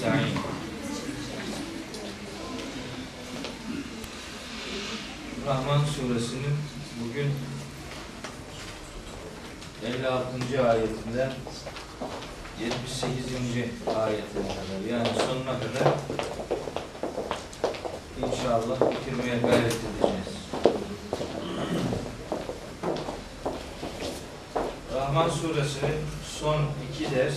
nestaîn. 0.00 0.28
Rahman 5.46 5.84
suresinin 5.84 6.56
bugün 7.00 7.32
56. 9.84 10.68
ayetinden 10.70 11.32
78. 12.60 13.34
ayetine 13.96 14.48
kadar 14.48 14.92
yani 14.92 15.08
sonuna 15.08 15.58
kadar 15.58 15.94
inşallah 18.18 18.80
bitirmeye 18.90 19.38
gayret 19.38 19.72
edeceğiz. 19.72 20.30
Rahman 24.94 25.28
suresinin 25.28 26.00
son 26.40 26.60
iki 26.92 27.14
ders 27.14 27.36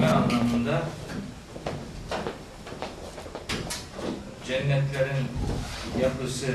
ödüllendirme 0.00 0.06
anlamında 0.06 0.82
cennetlerin 4.46 5.28
yapısı 6.02 6.46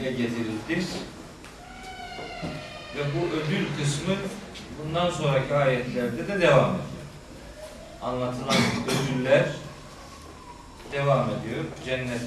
ile 0.00 0.10
getirildi. 0.10 0.86
Ve 2.96 3.02
bu 3.14 3.36
ödül 3.36 3.66
kısmı 3.80 4.14
bundan 4.78 5.10
sonraki 5.10 5.54
ayetlerde 5.54 6.28
de 6.28 6.40
devam 6.40 6.70
ediyor. 6.70 6.84
Anlatılan 8.02 8.56
ödüller 8.86 9.46
devam 10.92 11.24
ediyor. 11.30 11.64
Cennet 11.84 12.20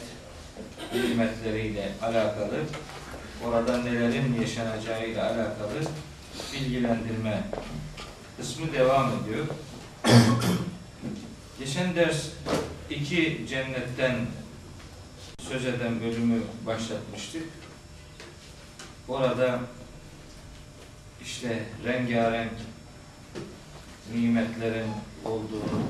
nimetleriyle 0.94 1.92
alakalı, 2.02 2.60
orada 3.46 3.78
nelerin 3.78 4.42
yaşanacağıyla 4.42 5.26
alakalı 5.26 5.91
bilgilendirme 6.62 7.44
kısmı 8.38 8.74
devam 8.74 9.12
ediyor. 9.24 9.46
Geçen 11.60 11.96
ders 11.96 12.28
iki 12.90 13.46
cennetten 13.50 14.16
söz 15.50 15.66
eden 15.66 16.02
bölümü 16.02 16.42
başlatmıştık. 16.66 17.44
Orada 19.08 19.60
işte 21.24 21.64
rengarenk 21.86 22.52
nimetlerin 24.14 24.90
olduğunu, 25.26 25.82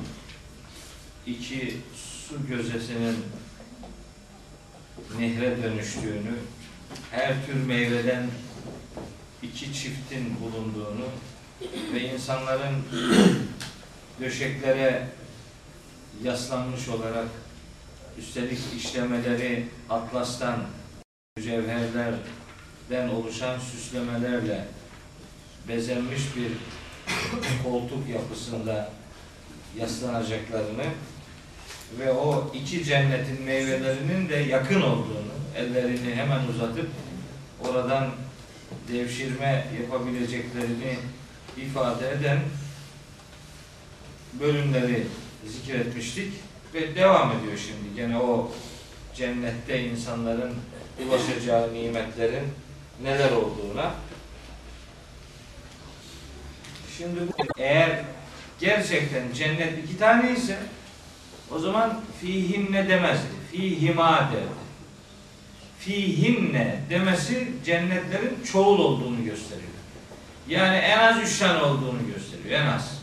iki 1.26 1.78
su 1.96 2.48
gözesinin 2.48 3.16
nehre 5.20 5.64
dönüştüğünü, 5.64 6.36
her 7.12 7.46
tür 7.46 7.54
meyveden 7.54 8.28
iki 9.44 9.74
çiftin 9.74 10.38
bulunduğunu 10.42 11.06
ve 11.94 12.02
insanların 12.02 12.76
döşeklere 14.22 15.08
yaslanmış 16.24 16.90
olarak 16.90 17.28
üstelik 18.18 18.60
işlemeleri 18.78 19.66
atlastan, 19.90 20.60
mücevherlerden 21.38 23.10
oluşan 23.16 23.60
süslemelerle 23.60 24.66
bezenmiş 25.68 26.22
bir 26.36 26.52
koltuk 27.64 28.10
yapısında 28.10 28.92
yaslanacaklarını 29.80 30.86
ve 32.00 32.12
o 32.12 32.52
iki 32.54 32.84
cennetin 32.84 33.42
meyvelerinin 33.42 34.30
de 34.30 34.36
yakın 34.36 34.82
olduğunu, 34.82 35.32
ellerini 35.58 36.16
hemen 36.16 36.48
uzatıp 36.48 36.90
oradan 37.70 38.10
devşirme 38.94 39.68
yapabileceklerini 39.82 40.98
ifade 41.58 42.12
eden 42.12 42.40
bölümleri 44.40 45.08
zikretmiştik 45.48 46.34
ve 46.74 46.96
devam 46.96 47.32
ediyor 47.32 47.58
şimdi. 47.58 47.96
Gene 47.96 48.18
o 48.18 48.52
cennette 49.16 49.84
insanların 49.84 50.54
ulaşacağı 51.08 51.74
nimetlerin 51.74 52.44
neler 53.04 53.32
olduğuna. 53.32 53.94
Şimdi 56.98 57.20
eğer 57.58 58.04
gerçekten 58.60 59.34
cennet 59.34 59.84
iki 59.84 59.98
tane 59.98 60.34
ise 60.34 60.58
o 61.52 61.60
zaman 61.60 62.02
fihinne 62.22 62.90
demezdi. 62.90 63.28
Fihima 63.52 64.30
derdi. 64.34 64.61
Fihinne 65.82 66.80
demesi 66.90 67.48
cennetlerin 67.66 68.44
çoğul 68.52 68.80
olduğunu 68.80 69.26
gösteriyor. 69.26 69.68
Yani 70.48 70.76
en 70.76 70.98
az 70.98 71.20
üç 71.22 71.40
tane 71.40 71.62
olduğunu 71.62 72.00
gösteriyor. 72.16 72.60
En 72.60 72.68
az. 72.68 73.02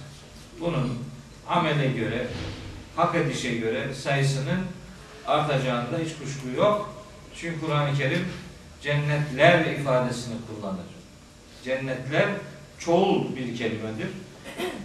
Bunun 0.61 0.99
amele 1.49 1.87
göre, 1.87 2.27
hak 2.97 3.15
edişe 3.15 3.55
göre 3.55 3.95
sayısının 3.95 4.61
artacağında 5.27 5.99
hiç 6.05 6.13
kuşku 6.19 6.49
yok. 6.57 6.95
Çünkü 7.37 7.61
Kur'an-ı 7.61 7.97
Kerim 7.99 8.25
cennetler 8.83 9.65
ifadesini 9.65 10.35
kullanır. 10.47 10.87
Cennetler 11.65 12.29
çoğul 12.79 13.37
bir 13.37 13.57
kelimedir. 13.57 14.09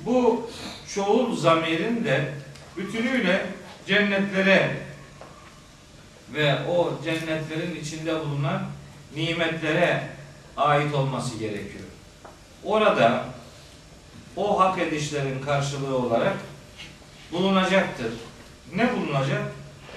Bu 0.05 0.49
çoğul 0.95 1.35
zamirin 1.35 2.05
de 2.05 2.33
bütünüyle 2.77 3.45
cennetlere 3.87 4.71
ve 6.33 6.65
o 6.67 6.93
cennetlerin 7.03 7.75
içinde 7.75 8.19
bulunan 8.19 8.61
nimetlere 9.15 10.09
ait 10.57 10.93
olması 10.93 11.37
gerekiyor. 11.37 11.83
Orada 12.63 13.25
o 14.35 14.59
hak 14.59 14.79
edişlerin 14.79 15.41
karşılığı 15.41 15.97
olarak 15.97 16.37
bulunacaktır. 17.31 18.13
Ne 18.75 18.95
bulunacak? 18.95 19.41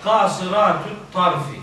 Kasıratü 0.04 0.90
tarfi. 1.12 1.60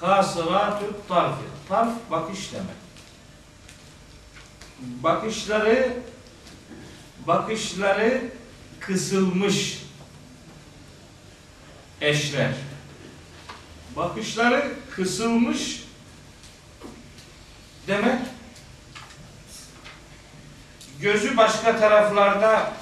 Kasıratü 0.00 0.86
tarfi. 1.08 1.44
Tarf 1.68 1.92
bakış 2.10 2.52
demek. 2.52 2.84
Bakışları 4.80 5.92
bakışları 7.26 8.22
kısılmış 8.80 9.82
eşler. 12.00 12.54
Bakışları 13.96 14.72
kısılmış 14.96 15.84
demek 17.86 18.20
gözü 21.00 21.36
başka 21.36 21.78
taraflarda 21.78 22.72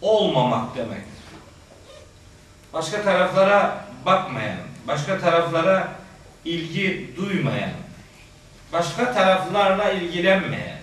olmamak 0.00 0.76
demektir. 0.76 1.06
Başka 2.72 3.02
taraflara 3.02 3.86
bakmayan, 4.06 4.58
başka 4.86 5.18
taraflara 5.18 5.88
ilgi 6.44 7.14
duymayan, 7.16 7.70
başka 8.72 9.12
taraflarla 9.12 9.90
ilgilenmeyen. 9.90 10.76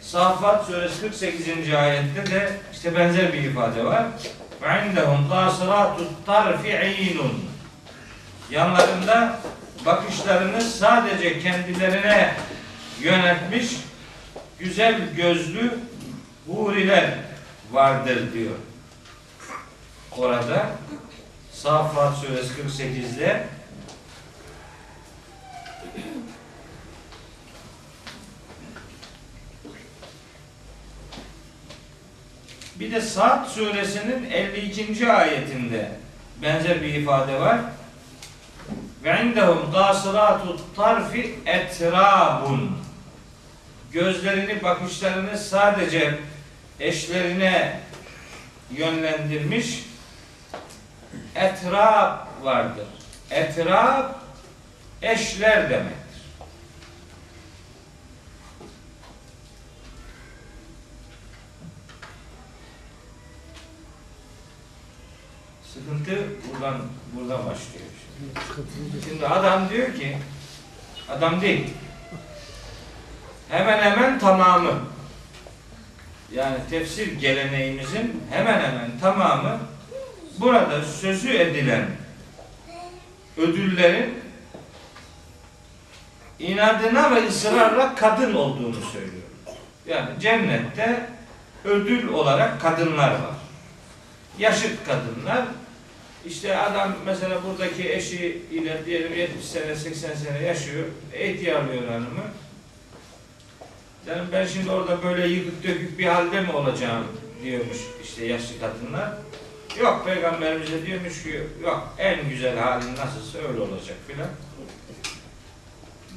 Safat 0.00 0.66
suresi 0.66 1.00
48. 1.00 1.74
ayette 1.74 2.26
de 2.26 2.56
işte 2.72 2.96
benzer 2.96 3.32
bir 3.32 3.42
ifade 3.42 3.84
var 3.84 4.04
وَعِنْدَهُمْ 4.61 5.21
قَاسِرَاتُ 5.31 5.95
الطَّرْفِ 6.07 6.63
عِينٌ 6.65 7.19
Yanlarında 8.51 9.39
bakışlarını 9.85 10.61
sadece 10.61 11.39
kendilerine 11.39 12.33
yöneltmiş 13.01 13.69
güzel 14.59 15.13
gözlü 15.15 15.79
huriler 16.47 17.13
vardır 17.71 18.33
diyor. 18.33 18.55
Orada 20.17 20.69
Safat 21.51 22.17
suresi 22.17 22.53
48'de 22.53 23.47
Bir 32.80 32.92
de 32.92 33.00
Saat 33.00 33.48
suresinin 33.48 34.30
52. 34.30 35.12
ayetinde 35.12 35.90
benzer 36.42 36.82
bir 36.82 36.94
ifade 36.94 37.40
var. 37.40 37.60
Ve 39.04 39.22
indehum 39.22 39.72
gasiratu 39.72 40.60
tarfi 40.76 41.34
etrabun. 41.46 42.78
Gözlerini, 43.92 44.62
bakışlarını 44.62 45.38
sadece 45.38 46.18
eşlerine 46.80 47.80
yönlendirmiş 48.70 49.84
etrab 51.34 52.18
vardır. 52.42 52.86
Etrab 53.30 54.10
eşler 55.02 55.70
demektir. 55.70 56.03
Sıkıntı 65.84 66.22
buradan 66.52 66.74
buradan 67.12 67.38
başlıyor. 67.38 67.84
Şimdi 69.04 69.26
adam 69.26 69.68
diyor 69.68 69.94
ki 69.94 70.16
adam 71.08 71.40
değil. 71.40 71.66
Hemen 73.48 73.82
hemen 73.82 74.18
tamamı 74.18 74.72
yani 76.32 76.56
tefsir 76.70 77.12
geleneğimizin 77.12 78.22
hemen 78.30 78.60
hemen 78.60 78.90
tamamı 79.00 79.58
burada 80.38 80.82
sözü 80.82 81.32
edilen 81.32 81.86
ödüllerin 83.36 84.14
inadına 86.38 87.14
ve 87.14 87.28
ısrarla 87.28 87.94
kadın 87.94 88.34
olduğunu 88.34 88.80
söylüyor. 88.92 89.22
Yani 89.86 90.20
cennette 90.20 91.06
ödül 91.64 92.08
olarak 92.08 92.60
kadınlar 92.60 93.10
var. 93.10 93.34
Yaşıt 94.38 94.84
kadınlar. 94.86 95.44
İşte 96.26 96.56
adam 96.56 96.92
mesela 97.06 97.40
buradaki 97.44 97.92
eşi 97.92 98.42
ile 98.50 98.86
diyelim 98.86 99.14
70 99.14 99.44
sene 99.44 99.76
80 99.76 100.14
sene 100.14 100.38
yaşıyor. 100.38 100.86
Ehtiyarlıyor 101.12 101.88
hanımı. 101.88 102.24
Yani 104.06 104.22
ben 104.32 104.46
şimdi 104.46 104.70
orada 104.70 105.02
böyle 105.02 105.26
yıkık 105.28 105.62
dökük 105.64 105.98
bir 105.98 106.06
halde 106.06 106.40
mi 106.40 106.52
olacağım 106.52 107.04
diyormuş 107.42 107.78
işte 108.02 108.26
yaşlı 108.26 108.60
kadınlar. 108.60 109.12
Yok 109.80 110.02
peygamberimize 110.06 110.86
diyormuş 110.86 111.22
ki 111.22 111.42
yok 111.62 111.94
en 111.98 112.28
güzel 112.28 112.58
halin 112.58 112.96
nasılsa 112.96 113.38
öyle 113.38 113.60
olacak 113.60 113.96
filan. 114.06 114.28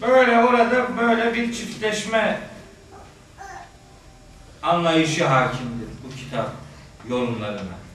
Böyle 0.01 0.37
orada 0.37 0.97
böyle 0.97 1.33
bir 1.33 1.53
çiftleşme 1.53 2.39
anlayışı 4.63 5.25
hakimdir 5.25 5.87
bu 6.03 6.15
kitap 6.15 6.51
yorumlarına. 7.09 7.86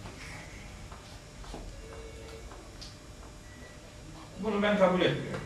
Bunu 4.44 4.62
ben 4.62 4.79
kabul 4.79 5.00
etmiyorum. 5.00 5.41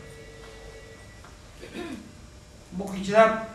Bu 2.71 2.95
kitap 3.03 3.47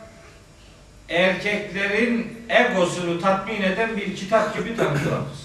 erkeklerin 1.09 2.39
egosunu 2.49 3.21
tatmin 3.21 3.63
eden 3.63 3.97
bir 3.97 4.17
kitap 4.17 4.57
gibi 4.57 4.77
tanımlanır. 4.77 5.43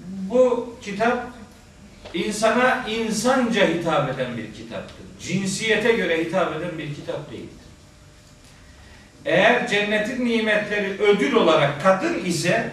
Bu 0.00 0.76
kitap 0.82 1.26
insana 2.14 2.84
insanca 2.88 3.68
hitap 3.68 4.14
eden 4.14 4.36
bir 4.36 4.54
kitaptır. 4.54 5.06
Cinsiyete 5.20 5.92
göre 5.92 6.24
hitap 6.24 6.56
eden 6.56 6.78
bir 6.78 6.94
kitap 6.94 7.30
değildir. 7.30 7.60
Eğer 9.24 9.68
cennetin 9.68 10.24
nimetleri 10.24 11.02
ödül 11.02 11.32
olarak 11.32 11.82
kadın 11.82 12.24
ise 12.24 12.70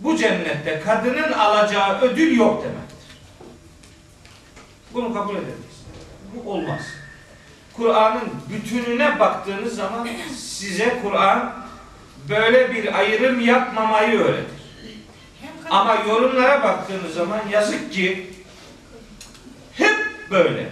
bu 0.00 0.16
cennette 0.16 0.80
kadının 0.80 1.32
alacağı 1.32 2.00
ödül 2.00 2.36
yok 2.36 2.64
demektir. 2.64 2.85
Bunu 4.96 5.14
kabul 5.14 5.34
edemeyiz. 5.34 5.84
Bu 6.34 6.52
olmaz. 6.52 6.80
Kur'an'ın 7.72 8.30
bütününe 8.48 9.20
baktığınız 9.20 9.76
zaman 9.76 10.08
size 10.36 11.00
Kur'an 11.02 11.54
böyle 12.28 12.74
bir 12.74 12.98
ayrım 12.98 13.40
yapmamayı 13.40 14.20
öğretir. 14.20 14.56
Ama 15.70 15.94
yorumlara 15.94 16.62
baktığınız 16.62 17.14
zaman 17.14 17.40
yazık 17.50 17.92
ki 17.92 18.30
hep 19.72 19.96
böyle. 20.30 20.68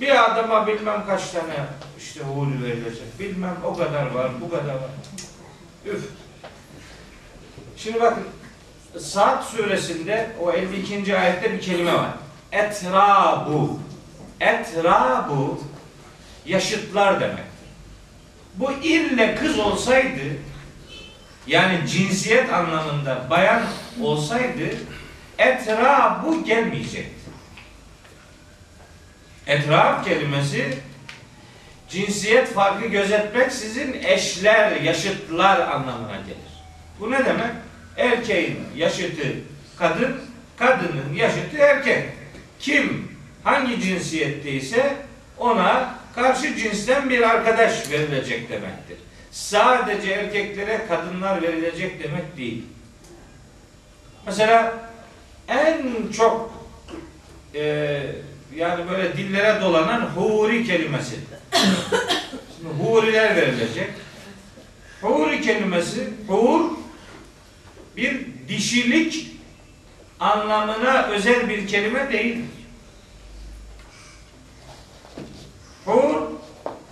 Bir 0.00 0.24
adama 0.24 0.66
bilmem 0.66 1.04
kaç 1.06 1.30
tane 1.30 1.54
işte 1.98 2.20
huri 2.20 2.62
verilecek. 2.62 3.18
Bilmem 3.18 3.56
o 3.64 3.76
kadar 3.76 4.10
var, 4.10 4.30
bu 4.40 4.50
kadar 4.50 4.74
var. 4.74 4.90
Üf. 5.86 6.04
Şimdi 7.76 8.00
bakın 8.00 8.24
Saat 8.98 9.44
suresinde 9.44 10.30
o 10.40 10.52
52. 10.52 11.18
ayette 11.18 11.52
bir 11.52 11.60
kelime 11.60 11.94
var. 11.94 12.10
Etrabu. 12.52 13.80
Etrabu 14.40 15.60
yaşıtlar 16.46 17.20
demek. 17.20 17.44
Bu 18.54 18.72
ille 18.72 19.34
kız 19.34 19.58
olsaydı 19.58 20.20
yani 21.46 21.88
cinsiyet 21.88 22.52
anlamında 22.52 23.26
bayan 23.30 23.62
olsaydı 24.02 24.64
etrabu 25.38 26.44
gelmeyecekti. 26.44 27.30
Etraf 29.46 30.04
kelimesi 30.04 30.78
cinsiyet 31.88 32.52
farkı 32.54 32.86
gözetmek 32.86 33.52
sizin 33.52 33.92
eşler, 34.02 34.80
yaşıtlar 34.80 35.60
anlamına 35.60 36.16
gelir. 36.16 36.64
Bu 37.00 37.10
ne 37.10 37.24
demek? 37.24 37.50
Erkeğin 37.96 38.58
yaşıtı 38.76 39.26
kadın, 39.78 40.20
kadının 40.56 41.14
yaşıtı 41.14 41.56
erkek. 41.58 42.17
Kim 42.60 43.12
hangi 43.44 43.80
cinsiyetteyse 43.80 44.96
ona 45.38 45.94
karşı 46.14 46.56
cinsten 46.56 47.10
bir 47.10 47.22
arkadaş 47.22 47.90
verilecek 47.90 48.50
demektir. 48.50 48.96
Sadece 49.30 50.10
erkeklere 50.10 50.86
kadınlar 50.88 51.42
verilecek 51.42 52.02
demek 52.02 52.36
değil. 52.36 52.64
Mesela 54.26 54.78
en 55.48 55.82
çok 56.12 56.64
e, 57.54 58.00
yani 58.56 58.90
böyle 58.90 59.16
dillere 59.16 59.60
dolanan 59.60 60.00
huri 60.00 60.66
kelimesi. 60.66 61.16
Şimdi 62.56 62.82
huriler 62.82 63.36
verilecek. 63.36 63.90
Huri 65.02 65.40
kelimesi, 65.40 66.08
hur 66.28 66.70
bir 67.96 68.26
dişilik 68.48 69.37
anlamına 70.20 71.02
özel 71.02 71.48
bir 71.48 71.68
kelime 71.68 72.12
değildir. 72.12 72.44
Hur 75.84 76.22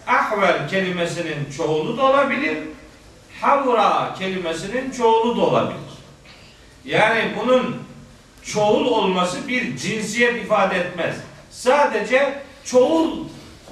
ahver 0.06 0.68
kelimesinin 0.68 1.50
çoğulu 1.56 1.96
da 1.96 2.02
olabilir. 2.02 2.58
Havra 3.40 4.14
kelimesinin 4.18 4.90
çoğulu 4.90 5.36
da 5.36 5.40
olabilir. 5.40 5.80
Yani 6.84 7.34
bunun 7.40 7.82
çoğul 8.42 8.86
olması 8.86 9.48
bir 9.48 9.76
cinsiyet 9.76 10.44
ifade 10.44 10.76
etmez. 10.76 11.16
Sadece 11.50 12.42
çoğul 12.64 13.24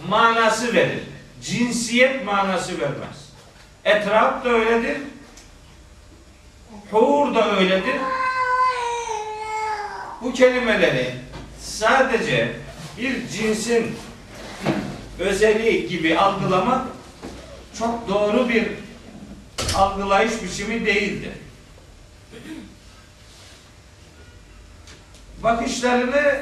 manası 0.09 0.75
verir. 0.75 1.03
Cinsiyet 1.43 2.25
manası 2.25 2.81
vermez. 2.81 3.33
Etraf 3.85 4.45
da 4.45 4.49
öyledir. 4.49 4.97
Hur 6.91 7.35
da 7.35 7.57
öyledir. 7.57 7.97
Bu 10.25 10.33
kelimeleri 10.33 11.15
sadece 11.61 12.53
bir 12.99 13.29
cinsin 13.29 13.97
özelliği 15.19 15.89
gibi 15.89 16.19
algılamak 16.19 16.87
çok 17.79 18.09
doğru 18.09 18.49
bir 18.49 18.69
algılayış 19.75 20.43
biçimi 20.43 20.87
değildir. 20.87 21.33
Bakışlarını 25.43 26.41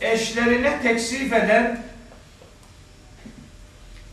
eşlerine 0.00 0.82
teksif 0.82 1.32
eden 1.32 1.84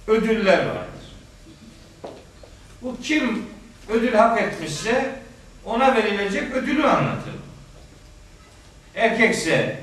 ödüller 0.08 0.66
vardır. 0.66 1.14
Bu 2.82 2.98
kim 3.02 3.46
ödül 3.90 4.14
hak 4.14 4.42
etmişse 4.42 5.20
ona 5.66 5.96
verilecek 5.96 6.52
ödülü 6.52 6.88
anlatır. 6.88 7.37
Erkekse 8.98 9.80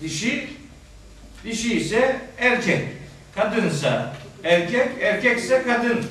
dişi, 0.00 0.48
dişi 1.44 1.76
ise 1.76 2.20
erkek. 2.38 2.88
Kadınsa 3.34 4.16
erkek, 4.44 4.88
erkekse 5.00 5.62
kadın. 5.62 6.06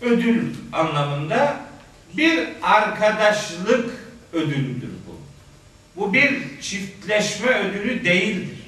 Ödül 0.00 0.54
anlamında 0.72 1.56
bir 2.16 2.48
arkadaşlık 2.62 3.90
ödülüdür 4.32 4.90
bu. 5.06 5.20
Bu 5.96 6.12
bir 6.12 6.60
çiftleşme 6.60 7.50
ödülü 7.50 8.04
değildir. 8.04 8.58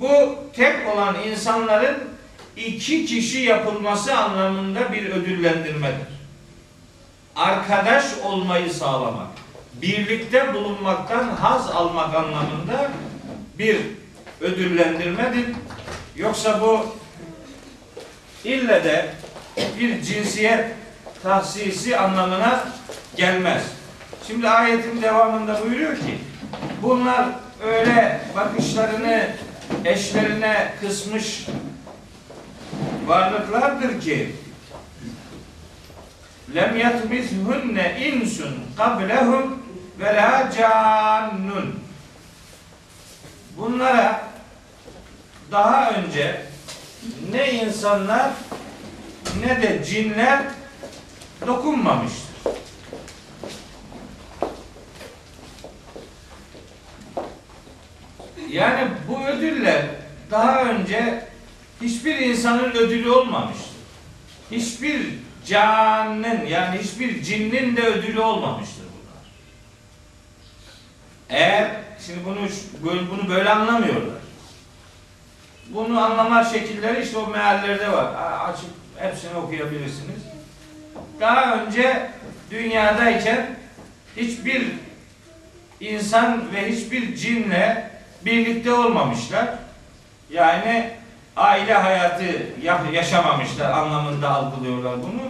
Bu 0.00 0.38
tek 0.56 0.88
olan 0.88 1.22
insanların 1.22 1.98
iki 2.56 3.06
kişi 3.06 3.38
yapılması 3.38 4.16
anlamında 4.16 4.92
bir 4.92 5.10
ödüllendirmedir. 5.10 6.08
Arkadaş 7.36 8.04
olmayı 8.24 8.70
sağlamak, 8.70 9.28
birlikte 9.82 10.54
bulunmaktan 10.54 11.28
haz 11.28 11.70
almak 11.70 12.14
anlamında 12.14 12.90
bir 13.58 13.76
ödüllendirmedir. 14.40 15.46
Yoksa 16.16 16.60
bu 16.60 16.86
ille 18.44 18.84
de 18.84 19.14
bir 19.80 20.02
cinsiyet 20.02 20.64
tahsisi 21.22 21.98
anlamına 21.98 22.68
gelmez. 23.16 23.62
Şimdi 24.26 24.48
ayetin 24.48 25.02
devamında 25.02 25.64
buyuruyor 25.64 25.96
ki 25.96 26.18
bunlar 26.82 27.26
öyle 27.66 28.20
bakışlarını 28.36 29.28
eşlerine 29.84 30.72
kısmış 30.80 31.46
varlıklardır 33.06 34.00
ki 34.00 34.32
lem 36.54 36.76
yatmizhunne 36.76 38.12
insun 38.12 38.54
qablehum 38.76 39.62
ve 40.00 40.16
la 40.16 40.50
cannun. 40.50 41.80
Bunlara 43.56 44.28
daha 45.52 45.90
önce 45.90 46.42
ne 47.30 47.52
insanlar 47.52 48.30
ne 49.40 49.62
de 49.62 49.84
cinler 49.84 50.42
dokunmamıştır. 51.46 52.28
Yani 58.48 58.90
bu 59.08 59.26
ödüller 59.26 59.84
daha 60.30 60.64
önce 60.64 61.24
hiçbir 61.82 62.16
insanın 62.16 62.70
ödülü 62.70 63.10
olmamıştır. 63.10 63.68
Hiçbir 64.50 65.00
canın 65.46 66.46
yani 66.46 66.78
hiçbir 66.78 67.22
cinnin 67.22 67.76
de 67.76 67.82
ödülü 67.82 68.20
olmamıştır. 68.20 68.87
Eğer 71.28 71.70
şimdi 72.06 72.24
bunu 72.24 72.38
bunu 73.10 73.28
böyle 73.28 73.50
anlamıyorlar. 73.50 74.18
Bunu 75.68 76.00
anlama 76.00 76.44
şekilleri 76.44 77.02
işte 77.02 77.18
o 77.18 77.26
meallerde 77.26 77.92
var. 77.92 78.14
Açıp 78.48 78.70
hepsini 78.96 79.34
okuyabilirsiniz. 79.34 80.22
Daha 81.20 81.54
önce 81.54 82.10
dünyadayken 82.50 83.46
hiçbir 84.16 84.66
insan 85.80 86.52
ve 86.52 86.72
hiçbir 86.72 87.16
cinle 87.16 87.90
birlikte 88.24 88.72
olmamışlar. 88.72 89.48
Yani 90.30 90.90
aile 91.36 91.74
hayatı 91.74 92.24
yaşamamışlar 92.92 93.70
anlamında 93.70 94.30
algılıyorlar 94.30 94.96
bunu. 95.02 95.22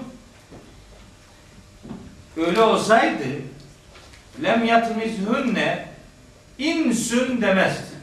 Öyle 2.47 2.61
olsaydı 2.61 3.25
lem 4.42 4.64
yatmizhunne 4.64 5.85
insün 6.59 7.42
demezdi. 7.42 7.99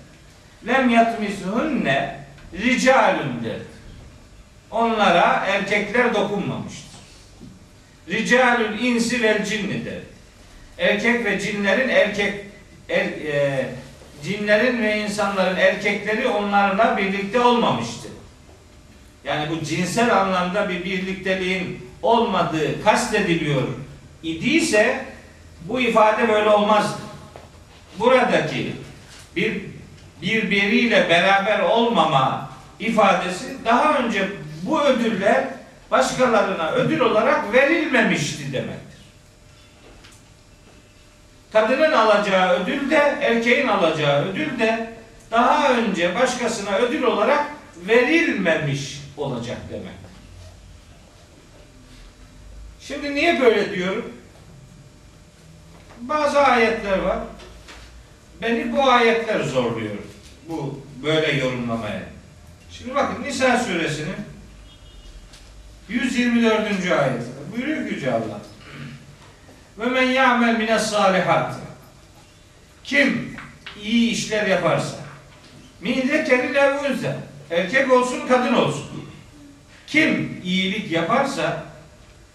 Lem 0.68 0.90
yatmizhunne 0.90 2.20
ricalun 2.54 3.44
derdi. 3.44 3.76
Onlara 4.72 5.46
erkekler 5.48 6.14
dokunmamıştır. 6.14 6.86
Ricalül 8.10 8.80
insi 8.80 9.24
vel 9.24 9.46
cinni 9.46 9.86
derdi. 9.86 10.06
Erkek 10.78 11.26
ve 11.26 11.40
cinlerin 11.40 11.90
erkek 11.90 12.34
er, 12.90 13.06
e, 13.06 13.66
cinlerin 14.24 14.84
ve 14.84 15.00
insanların 15.00 15.58
erkekleri 15.58 16.28
onlarla 16.28 16.98
birlikte 16.98 17.40
olmamıştı. 17.40 18.08
Yani 19.24 19.50
bu 19.50 19.66
cinsel 19.66 20.22
anlamda 20.22 20.70
bir 20.70 20.84
birlikteliğin 20.84 21.90
olmadığı 22.02 22.84
kastediliyor 22.84 23.68
idiyse 24.24 25.06
bu 25.68 25.80
ifade 25.80 26.28
böyle 26.28 26.50
olmazdı. 26.50 27.02
Buradaki 28.00 28.76
bir 29.36 29.62
birbiriyle 30.22 31.10
beraber 31.10 31.60
olmama 31.60 32.50
ifadesi 32.80 33.66
daha 33.66 33.98
önce 33.98 34.30
bu 34.64 34.82
ödüller 34.82 35.46
başkalarına 35.92 36.72
ödül 36.72 37.00
olarak 37.00 37.54
verilmemişti 37.54 38.54
demektir. 38.54 38.86
Kadının 41.54 41.92
alacağı 41.92 42.60
ödül 42.60 42.90
de 42.90 43.18
erkeğin 43.22 43.68
alacağı 43.68 44.26
ödül 44.26 44.60
de 44.60 44.94
daha 45.32 45.70
önce 45.70 46.16
başkasına 46.16 46.78
ödül 46.78 47.04
olarak 47.04 47.46
verilmemiş 47.88 49.02
olacak 49.18 49.58
demek. 49.72 49.96
Şimdi 52.82 53.16
niye 53.16 53.42
böyle 53.42 53.76
diyorum? 53.76 54.15
Bazı 56.02 56.40
ayetler 56.40 57.00
var. 57.00 57.20
Beni 58.42 58.74
bu 58.74 58.84
ayetler 58.84 59.44
zorluyor. 59.44 59.96
Bu 60.50 60.82
böyle 61.04 61.32
yorumlamaya. 61.32 62.04
Şimdi 62.72 62.96
bakın 62.96 63.24
Nisa 63.24 63.60
suresinin 63.60 64.16
124. 65.90 66.92
ayet. 66.92 67.24
Buyuruyor 67.56 67.82
Yüce 67.82 68.12
Allah. 68.12 68.42
Ve 69.80 69.86
men 69.86 70.10
ya'mel 70.10 70.58
mine 70.58 70.80
salihat. 70.80 71.56
Kim 72.84 73.36
iyi 73.84 74.12
işler 74.12 74.48
yaparsa 74.48 74.96
min 75.82 76.08
zekerin 76.08 76.54
ev 76.54 76.92
unse 76.92 77.16
erkek 77.52 77.92
olsun 77.92 78.28
kadın 78.28 78.54
olsun. 78.54 78.86
Kim 79.88 80.42
iyilik 80.44 80.92
yaparsa 80.92 81.64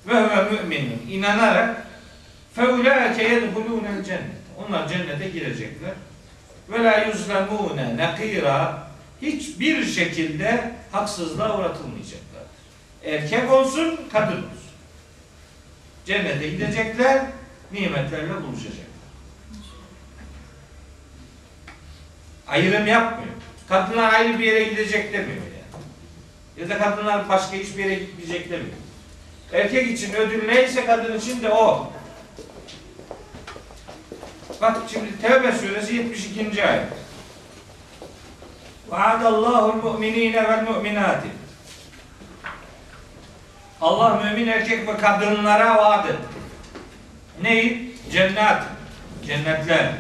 ve 0.08 0.14
huve 0.14 0.62
müminun 0.62 1.02
inanarak 1.10 1.86
ulaike 2.58 3.22
yedhulûnel 3.22 4.04
cennet. 4.04 4.40
Onlar 4.58 4.88
cennete 4.88 5.28
girecekler. 5.28 5.92
La 6.70 7.04
yuzlemûne 7.04 7.96
nakira 7.96 8.88
hiçbir 9.22 9.84
şekilde 9.84 10.72
haksızlığa 10.92 11.58
uğratılmayacaklardır. 11.58 12.50
Erkek 13.04 13.52
olsun, 13.52 14.00
kadın 14.12 14.36
olsun. 14.36 14.70
Cennete 16.06 16.48
gidecekler, 16.48 17.22
nimetlerle 17.72 18.42
buluşacaklar. 18.42 18.90
Ayrım 22.48 22.86
yapmıyor. 22.86 23.34
Kadınlar 23.68 24.12
ayrı 24.12 24.38
bir 24.38 24.44
yere 24.44 24.64
gidecek 24.64 25.12
demiyor 25.12 25.36
yani. 25.36 25.84
Ya 26.56 26.68
da 26.68 26.78
kadınlar 26.78 27.28
başka 27.28 27.56
hiçbir 27.56 27.84
yere 27.84 27.94
gitmeyecek 27.94 28.50
demiyor. 28.50 28.76
Erkek 29.52 29.90
için 29.90 30.14
ödül 30.14 30.46
neyse 30.46 30.86
kadın 30.86 31.18
için 31.18 31.42
de 31.42 31.50
o. 31.50 31.92
Bak 34.62 34.76
şimdi 34.92 35.20
Tevbe 35.22 35.52
suresi 35.52 35.94
72. 35.94 36.64
ayet. 36.64 36.82
Vaadallahu 38.88 39.72
mu'minine 39.72 40.48
vel 40.48 40.62
mu'minati. 40.62 41.28
Allah 43.80 44.22
mümin 44.24 44.46
erkek 44.48 44.88
ve 44.88 44.96
kadınlara 44.96 45.76
vaat 45.76 46.06
etti. 46.06 46.18
Neyi? 47.42 47.96
Cennet. 48.12 48.62
Cennetler. 49.26 49.92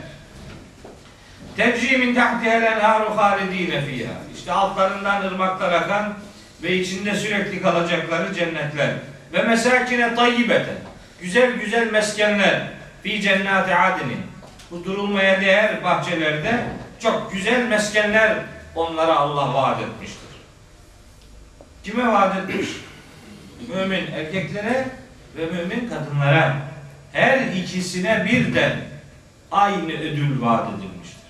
Tecri 1.56 1.98
min 1.98 2.14
tahtihel 2.14 2.62
enharu 2.62 3.16
halidine 3.16 3.84
fiha. 3.84 4.12
İşte 4.36 4.52
altlarından 4.52 5.22
ırmaklar 5.22 5.72
akan 5.72 6.14
ve 6.62 6.76
içinde 6.76 7.14
sürekli 7.14 7.62
kalacakları 7.62 8.34
cennetler. 8.34 8.90
Ve 9.32 9.42
mesakine 9.42 10.14
tayyibeten. 10.14 10.76
Güzel 11.20 11.52
güzel 11.52 11.92
meskenler. 11.92 12.62
Fi 13.02 13.20
cennati 13.20 13.74
adinin. 13.74 14.29
Bu 14.70 14.84
durulmaya 14.84 15.40
değer 15.40 15.84
bahçelerde 15.84 16.64
çok 17.00 17.32
güzel 17.32 17.68
meskenler 17.68 18.38
onlara 18.74 19.16
Allah 19.16 19.54
vaat 19.54 19.82
etmiştir. 19.82 20.30
Kime 21.84 22.08
vaat 22.08 22.36
etmiş? 22.36 22.68
mümin 23.68 24.12
erkeklere 24.12 24.88
ve 25.36 25.46
mümin 25.46 25.88
kadınlara 25.88 26.56
her 27.12 27.46
ikisine 27.46 28.24
birden 28.30 28.80
aynı 29.52 29.92
ödül 29.92 30.40
vaat 30.40 30.68
edilmiştir. 30.68 31.20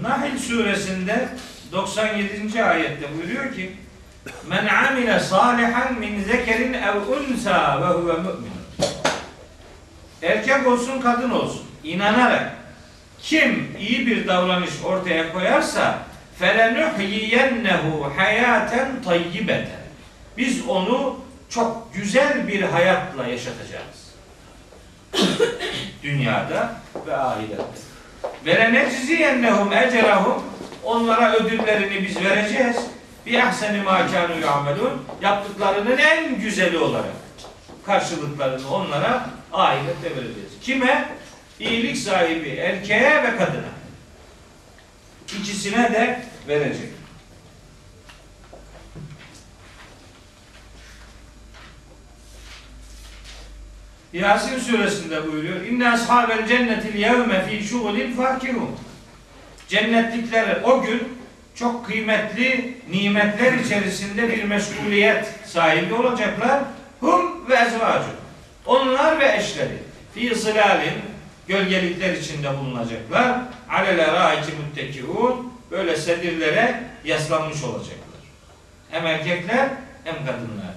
Nahl 0.00 0.38
suresinde 0.38 1.28
97. 1.72 2.62
ayette 2.64 3.14
buyuruyor 3.14 3.54
ki 3.54 3.76
Men 4.48 4.66
amile 4.66 5.20
salihan 5.20 5.98
min 5.98 6.24
zekerin 6.24 6.72
ev 6.72 6.96
unsa 6.96 7.80
ve 7.82 7.86
huve 7.86 8.12
mümin. 8.12 8.52
Erkek 10.22 10.66
olsun 10.66 11.00
kadın 11.00 11.30
olsun 11.30 11.62
inanarak 11.84 12.52
kim 13.22 13.76
iyi 13.78 14.06
bir 14.06 14.28
davranış 14.28 14.70
ortaya 14.84 15.32
koyarsa 15.32 15.98
felenuhyiyennehu 16.38 18.12
hayaten 18.16 19.02
tayyibeten. 19.04 19.86
Biz 20.38 20.68
onu 20.68 21.20
çok 21.48 21.94
güzel 21.94 22.48
bir 22.48 22.62
hayatla 22.62 23.26
yaşatacağız. 23.26 24.06
Dünyada 26.02 26.74
ve 27.06 27.16
ahirette. 27.16 27.86
Ve 28.46 28.56
lenecziyennehum 28.56 29.72
ecerahum 29.72 30.42
onlara 30.84 31.34
ödüllerini 31.34 32.08
biz 32.08 32.24
vereceğiz. 32.24 32.76
Bir 33.26 33.46
ahseni 33.46 33.82
ma 33.82 34.06
kanu 34.06 34.40
yamelun 34.40 35.02
yaptıklarının 35.22 35.98
en 35.98 36.40
güzeli 36.40 36.78
olarak 36.78 37.12
karşılıklarını 37.86 38.70
onlara 38.70 39.30
ahirette 39.52 40.10
vereceğiz. 40.10 40.50
Kime? 40.62 41.16
iyilik 41.60 41.96
sahibi 41.96 42.48
erkeğe 42.48 43.22
ve 43.22 43.36
kadına. 43.36 43.76
İkisine 45.40 45.92
de 45.92 46.22
verecek. 46.48 46.90
Yasin 54.12 54.58
suresinde 54.58 55.32
buyuruyor. 55.32 55.60
İnne 55.60 55.90
ashabel 55.90 56.46
cennetil 56.46 56.94
yevme 56.94 57.46
fi 57.46 57.64
şugulin 57.64 58.16
fakirun. 58.16 58.70
Cennetlikler 59.68 60.62
o 60.64 60.82
gün 60.82 61.18
çok 61.58 61.86
kıymetli 61.86 62.76
nimetler 62.90 63.52
içerisinde 63.52 64.28
bir 64.28 64.44
meşguliyet 64.44 65.34
sahibi 65.46 65.94
olacaklar. 65.94 66.62
Hum 67.00 67.48
ve 67.48 67.54
ezvacı. 67.54 68.08
Onlar 68.66 69.20
ve 69.20 69.36
eşleri. 69.36 69.78
Fi 70.14 70.34
zilalin 70.34 70.94
gölgelikler 71.48 72.12
içinde 72.12 72.58
bulunacaklar. 72.58 73.38
Alele 73.70 74.12
raiki 74.12 74.52
müttekiun 74.52 75.52
böyle 75.70 75.96
sedirlere 75.96 76.82
yaslanmış 77.04 77.64
olacaklar. 77.64 78.20
Hem 78.90 79.06
erkekler 79.06 79.68
hem 80.04 80.14
kadınlar. 80.26 80.74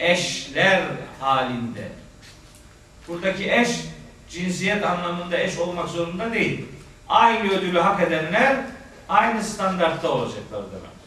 Eşler 0.00 0.82
halinde. 1.20 1.88
Buradaki 3.08 3.52
eş 3.52 3.68
cinsiyet 4.30 4.84
anlamında 4.84 5.38
eş 5.38 5.58
olmak 5.58 5.88
zorunda 5.88 6.32
değil. 6.32 6.64
Aynı 7.08 7.52
ödülü 7.52 7.78
hak 7.78 8.02
edenler 8.02 8.56
aynı 9.08 9.44
standartta 9.44 10.10
olacaklar 10.10 10.62
demek. 10.72 10.98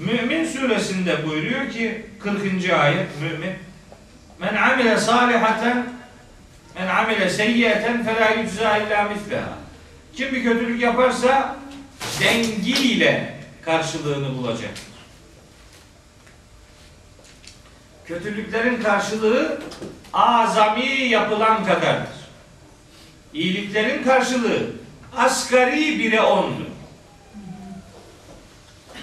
Mümin 0.00 0.44
suresinde 0.44 1.28
buyuruyor 1.28 1.70
ki 1.70 2.06
40. 2.20 2.70
ayet 2.70 3.08
mümin 3.20 3.54
Men 4.38 4.54
amile 4.54 4.96
salihaten 4.96 5.86
men 6.74 6.86
amile 6.86 7.30
seyyiyeten 7.30 8.04
felâ 8.04 8.30
yüczâ 8.30 8.78
illâ 8.78 9.02
misleha 9.02 9.58
Kim 10.16 10.32
bir 10.32 10.42
kötülük 10.42 10.82
yaparsa 10.82 11.56
dengiyle 12.20 13.40
karşılığını 13.62 14.38
bulacak. 14.38 14.70
Kötülüklerin 18.04 18.82
karşılığı 18.82 19.60
azami 20.12 20.86
yapılan 20.86 21.64
kadardır. 21.66 22.23
İyiliklerin 23.34 24.04
karşılığı 24.04 24.66
asgari 25.16 25.98
bire 25.98 26.20
ondur. 26.20 26.64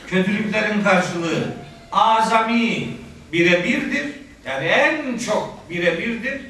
Kötülüklerin 0.08 0.84
karşılığı 0.84 1.54
azami 1.92 2.88
bire 3.34 3.64
birdir. 3.64 4.06
Yani 4.46 4.66
en 4.66 5.18
çok 5.18 5.70
bire 5.70 5.98
birdir. 5.98 6.42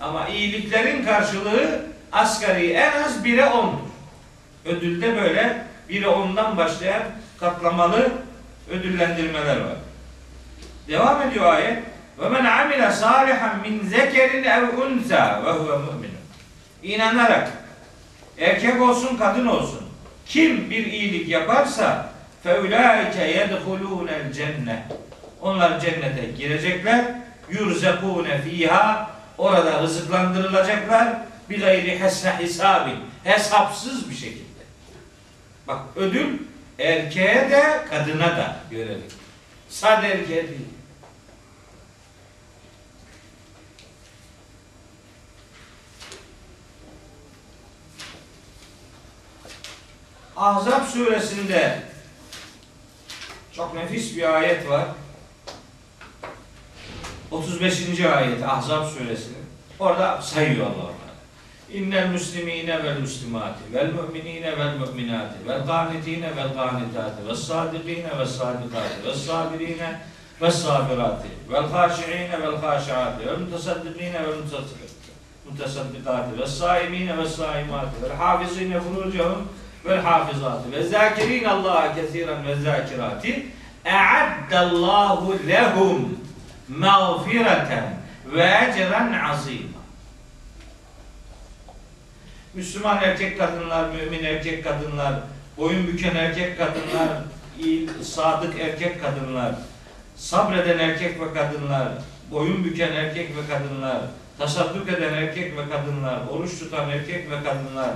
Ama 0.00 0.28
iyiliklerin 0.28 1.04
karşılığı 1.04 1.86
asgari 2.12 2.72
en 2.72 3.02
az 3.02 3.24
bire 3.24 3.46
ondur. 3.46 3.90
Ödülde 4.64 5.16
böyle 5.16 5.64
bire 5.88 6.08
ondan 6.08 6.56
başlayan 6.56 7.02
katlamalı 7.40 8.12
ödüllendirmeler 8.70 9.60
var. 9.60 9.76
Devam 10.88 11.22
ediyor 11.22 11.54
ayet. 11.54 11.78
Ve 12.18 12.28
men 12.28 12.44
amile 12.44 12.90
salihan 12.90 13.60
min 13.60 13.88
zekerin 13.88 14.44
ev 14.44 14.78
unsa 14.78 15.42
ve 15.44 15.50
huve 15.50 15.76
mu'min. 15.76 16.09
İnanarak 16.82 17.48
erkek 18.38 18.82
olsun 18.82 19.16
kadın 19.16 19.46
olsun 19.46 19.80
kim 20.26 20.70
bir 20.70 20.86
iyilik 20.86 21.28
yaparsa 21.28 22.12
feulaike 22.42 23.24
yedhulûnel 23.24 24.32
cennet. 24.32 24.82
Onlar 25.40 25.80
cennete 25.80 26.26
girecekler. 26.38 27.04
Yurzekûne 27.50 28.42
fiha 28.42 29.10
orada 29.38 29.82
rızıklandırılacaklar. 29.82 31.08
Bir 31.50 31.60
gayri 31.60 32.00
hesne 32.00 32.36
hisabin. 32.38 32.96
Hesapsız 33.24 34.10
bir 34.10 34.14
şekilde. 34.14 34.60
Bak 35.68 35.80
ödül 35.96 36.38
erkeğe 36.78 37.50
de 37.50 37.62
kadına 37.90 38.36
da 38.36 38.56
görelim. 38.70 39.02
Sadece 39.68 40.08
erkeğe 40.08 40.48
değil. 40.48 40.79
Ahzab 50.40 50.86
suresinde 50.86 51.82
çok 53.52 53.74
nefis 53.74 54.16
bir 54.16 54.34
ayet 54.34 54.68
var. 54.68 54.84
35. 57.30 58.00
ayet 58.00 58.42
Ahzab 58.42 58.86
suresinin. 58.86 59.46
Orada 59.78 60.22
sayıyor 60.22 60.66
Allah. 60.66 60.90
İnnel 61.72 62.10
muslimine 62.10 62.84
vel 62.84 63.00
muslimati 63.00 63.74
vel 63.74 63.92
mu'minine 63.92 64.58
vel 64.58 64.76
mu'minati 64.76 65.48
vel 65.48 65.66
qanitine 65.66 66.36
vel 66.36 66.54
qanitati 66.54 67.28
vel 67.28 67.34
sadikine 67.34 68.18
vel 68.18 68.26
sadikati 68.26 69.06
vel 69.06 69.14
sabirine 69.14 70.00
vel 70.42 70.50
sabirati 70.50 71.28
vel 71.50 71.70
haşiine 71.70 72.42
vel 72.42 72.56
haşiati 72.56 73.26
vel 73.26 73.38
mutasaddikine 73.38 74.22
vel 74.22 74.36
mutasaddikati 75.50 76.40
vel 76.40 76.46
saimine 76.46 77.18
vel 77.18 77.26
saimati 77.26 78.02
vel 78.02 78.16
hafizine 78.16 78.80
furucahum 78.80 79.48
vel 79.84 80.00
hafizati 80.00 80.72
ve 80.72 80.82
zakirin 80.82 81.44
Allah'a 81.44 81.94
kesiren 81.94 82.46
ve 82.46 82.56
zakirati 82.56 83.46
e'addallahu 83.84 85.38
lehum 85.48 86.18
mağfireten 86.68 87.84
ve 88.26 88.42
ecren 88.42 89.12
azim. 89.12 89.70
Müslüman 92.54 93.02
erkek 93.02 93.38
kadınlar, 93.38 93.88
mümin 93.88 94.24
erkek 94.24 94.64
kadınlar, 94.64 95.14
boyun 95.56 95.86
büken 95.86 96.14
erkek 96.14 96.58
kadınlar, 96.58 97.08
sadık 98.02 98.60
erkek 98.60 99.02
kadınlar, 99.02 99.54
sabreden 100.16 100.78
erkek 100.78 101.20
ve 101.20 101.34
kadınlar, 101.34 101.88
boyun 102.30 102.64
büken 102.64 102.92
erkek 102.92 103.28
ve 103.36 103.54
kadınlar, 103.54 104.00
tasadduk 104.38 104.88
eden 104.88 105.14
erkek 105.14 105.56
ve 105.56 105.68
kadınlar, 105.70 106.18
oruç 106.30 106.58
tutan 106.58 106.90
erkek 106.90 107.30
ve 107.30 107.36
kadınlar, 107.44 107.90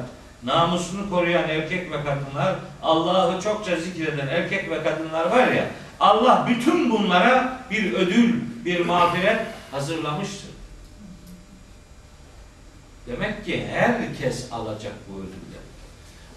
namusunu 0.44 1.10
koruyan 1.10 1.48
erkek 1.48 1.92
ve 1.92 1.96
kadınlar, 1.96 2.56
Allah'ı 2.82 3.40
çokça 3.42 3.76
zikreden 3.76 4.26
erkek 4.26 4.70
ve 4.70 4.82
kadınlar 4.82 5.30
var 5.30 5.48
ya, 5.48 5.66
Allah 6.00 6.46
bütün 6.48 6.90
bunlara 6.90 7.60
bir 7.70 7.92
ödül, 7.92 8.34
bir 8.64 8.86
mağfiret 8.86 9.40
hazırlamıştır. 9.70 10.50
Demek 13.06 13.44
ki 13.44 13.66
herkes 13.72 14.52
alacak 14.52 14.92
bu 15.08 15.18
ödülleri. 15.18 15.64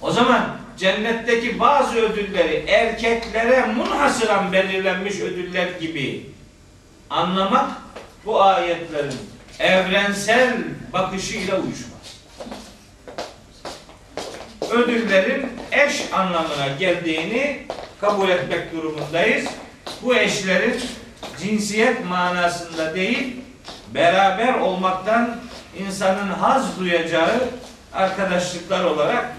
O 0.01 0.11
zaman 0.11 0.57
cennetteki 0.77 1.59
bazı 1.59 1.95
ödülleri 1.95 2.65
erkeklere 2.67 3.65
munhasıran 3.65 4.51
belirlenmiş 4.51 5.19
ödüller 5.19 5.67
gibi 5.67 6.29
anlamak 7.09 7.71
bu 8.25 8.41
ayetlerin 8.41 9.19
evrensel 9.59 10.57
bakışıyla 10.93 11.55
uyuşmaz. 11.55 11.96
Ödüllerin 14.71 15.49
eş 15.71 16.13
anlamına 16.13 16.67
geldiğini 16.79 17.65
kabul 18.01 18.29
etmek 18.29 18.73
durumundayız. 18.73 19.47
Bu 20.03 20.15
eşlerin 20.15 20.81
cinsiyet 21.41 22.05
manasında 22.05 22.95
değil, 22.95 23.35
beraber 23.93 24.53
olmaktan 24.53 25.37
insanın 25.79 26.27
haz 26.27 26.79
duyacağı 26.79 27.39
arkadaşlıklar 27.93 28.83
olarak 28.83 29.33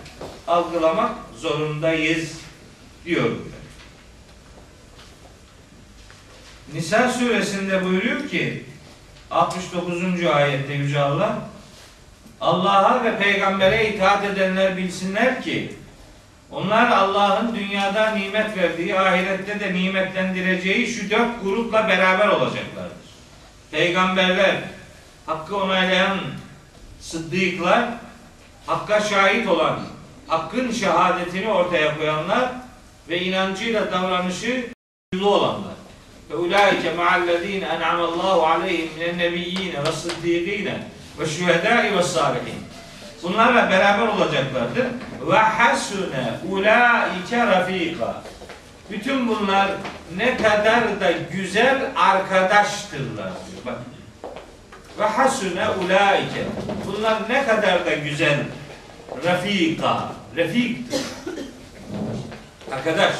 algılamak 0.48 1.12
zorundayız 1.36 2.32
diyorum. 3.04 3.52
Nisa 6.74 7.12
suresinde 7.12 7.84
buyuruyor 7.84 8.28
ki 8.28 8.64
69. 9.30 10.26
ayette 10.26 10.72
Yüce 10.72 11.00
Allah 11.00 11.47
Allah'a 12.40 13.04
ve 13.04 13.18
peygambere 13.18 13.88
itaat 13.88 14.24
edenler 14.24 14.76
bilsinler 14.76 15.42
ki 15.42 15.72
onlar 16.50 16.90
Allah'ın 16.90 17.54
dünyada 17.54 18.10
nimet 18.10 18.56
verdiği, 18.56 18.98
ahirette 18.98 19.60
de 19.60 19.74
nimetlendireceği 19.74 20.86
şu 20.86 21.10
dört 21.10 21.42
grupla 21.42 21.88
beraber 21.88 22.28
olacaklardır. 22.28 23.08
Peygamberler, 23.70 24.56
hakkı 25.26 25.56
onaylayan 25.56 26.18
sıddıklar, 27.00 27.84
hakka 28.66 29.00
şahit 29.00 29.48
olan, 29.48 29.80
hakkın 30.26 30.70
şehadetini 30.70 31.48
ortaya 31.48 31.96
koyanlar 31.98 32.48
ve 33.08 33.20
inancıyla 33.20 33.92
davranışı 33.92 34.66
uyumlu 35.12 35.30
olanlar. 35.30 35.74
Ve 36.30 36.36
ulaike 36.36 36.92
ma'allezine 36.92 37.64
en'amallahu 37.64 38.46
aleyhim 38.46 38.88
minen 38.98 39.18
nebiyyine 39.18 39.84
ve 39.84 39.92
sıddîkîne 39.92 40.78
ve 41.18 41.26
şühedâi 41.26 41.96
ve 41.96 42.02
sâlihin. 42.02 42.64
Bunlarla 43.22 43.70
beraber 43.70 44.06
olacaklardır. 44.06 44.86
Ve 45.30 45.38
hasune 45.38 46.30
ulaike 46.50 47.46
rafika. 47.46 48.22
Bütün 48.90 49.28
bunlar 49.28 49.70
ne 50.16 50.36
kadar 50.36 51.00
da 51.00 51.12
güzel 51.32 51.90
arkadaştırlar 51.96 53.16
diyor. 53.16 53.62
Bak. 53.66 53.78
Ve 54.98 55.04
hasune 55.04 55.68
ulaike. 55.68 56.46
Bunlar 56.86 57.28
ne 57.28 57.46
kadar 57.46 57.86
da 57.86 57.94
güzel 57.94 58.38
rafika. 59.24 60.12
Refiktir. 60.36 61.00
Arkadaş. 62.72 63.14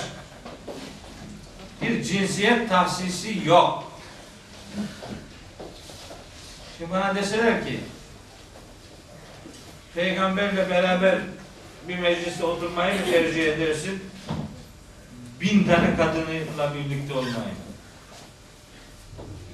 Bir 1.83 2.03
cinsiyet 2.03 2.69
tahsisi 2.69 3.49
yok. 3.49 3.93
Şimdi 6.79 6.91
bana 6.91 7.15
deseler 7.15 7.67
ki 7.67 7.81
peygamberle 9.95 10.71
beraber 10.71 11.19
bir 11.89 11.99
mecliste 11.99 12.45
oturmayı 12.45 12.95
mı 12.95 13.01
tercih 13.11 13.53
edersin? 13.53 14.03
Bin 15.41 15.65
tane 15.65 15.97
kadınıyla 15.97 16.75
birlikte 16.75 17.15
olmayı? 17.15 17.55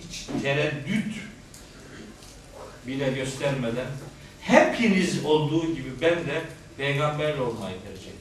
Hiç 0.08 0.26
tereddüt 0.42 1.14
bile 2.86 3.10
göstermeden 3.10 3.86
hepiniz 4.40 5.24
olduğu 5.24 5.74
gibi 5.74 6.00
ben 6.00 6.14
de 6.26 6.42
peygamberle 6.76 7.40
olmayı 7.40 7.76
tercih 7.82 8.02
ederim. 8.02 8.20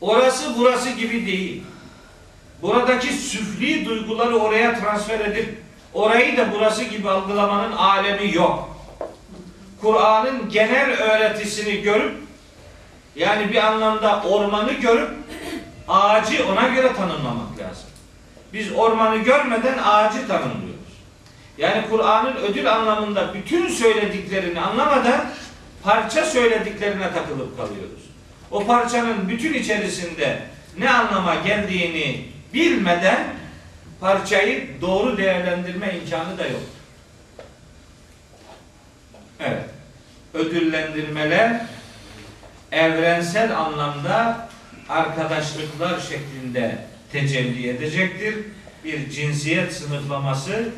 Orası 0.00 0.54
burası 0.58 0.90
gibi 0.90 1.26
değil. 1.26 1.62
Buradaki 2.62 3.12
süfli 3.12 3.84
duyguları 3.84 4.36
oraya 4.36 4.80
transfer 4.80 5.20
edip 5.20 5.63
orayı 5.94 6.36
da 6.36 6.52
burası 6.52 6.84
gibi 6.84 7.10
algılamanın 7.10 7.72
alemi 7.72 8.34
yok. 8.34 8.76
Kur'an'ın 9.80 10.48
genel 10.48 10.90
öğretisini 10.90 11.82
görüp 11.82 12.14
yani 13.16 13.50
bir 13.50 13.66
anlamda 13.66 14.22
ormanı 14.22 14.72
görüp 14.72 15.10
ağacı 15.88 16.46
ona 16.52 16.68
göre 16.68 16.92
tanımlamak 16.92 17.58
lazım. 17.58 17.84
Biz 18.52 18.72
ormanı 18.72 19.16
görmeden 19.16 19.78
ağacı 19.84 20.28
tanımlıyoruz. 20.28 20.74
Yani 21.58 21.82
Kur'an'ın 21.90 22.36
ödül 22.36 22.72
anlamında 22.72 23.34
bütün 23.34 23.68
söylediklerini 23.68 24.60
anlamadan 24.60 25.24
parça 25.82 26.24
söylediklerine 26.24 27.12
takılıp 27.12 27.56
kalıyoruz. 27.56 28.04
O 28.50 28.66
parçanın 28.66 29.28
bütün 29.28 29.54
içerisinde 29.54 30.42
ne 30.78 30.90
anlama 30.90 31.34
geldiğini 31.34 32.24
bilmeden 32.54 33.24
parçayı 34.04 34.80
doğru 34.80 35.16
değerlendirme 35.16 35.94
imkanı 35.94 36.38
da 36.38 36.46
yok. 36.46 36.62
Evet. 39.40 39.64
Ödüllendirmeler 40.34 41.66
evrensel 42.72 43.58
anlamda 43.58 44.48
arkadaşlıklar 44.88 46.00
şeklinde 46.00 46.78
tecelli 47.12 47.68
edecektir. 47.68 48.34
Bir 48.84 49.10
cinsiyet 49.10 49.72
sınıflaması 49.72 50.68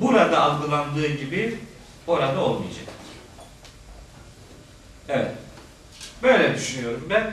burada 0.00 0.40
algılandığı 0.40 1.08
gibi 1.08 1.58
orada 2.06 2.40
olmayacaktır. 2.40 2.94
Evet. 5.08 5.32
Böyle 6.22 6.54
düşünüyorum 6.54 7.06
ben. 7.10 7.32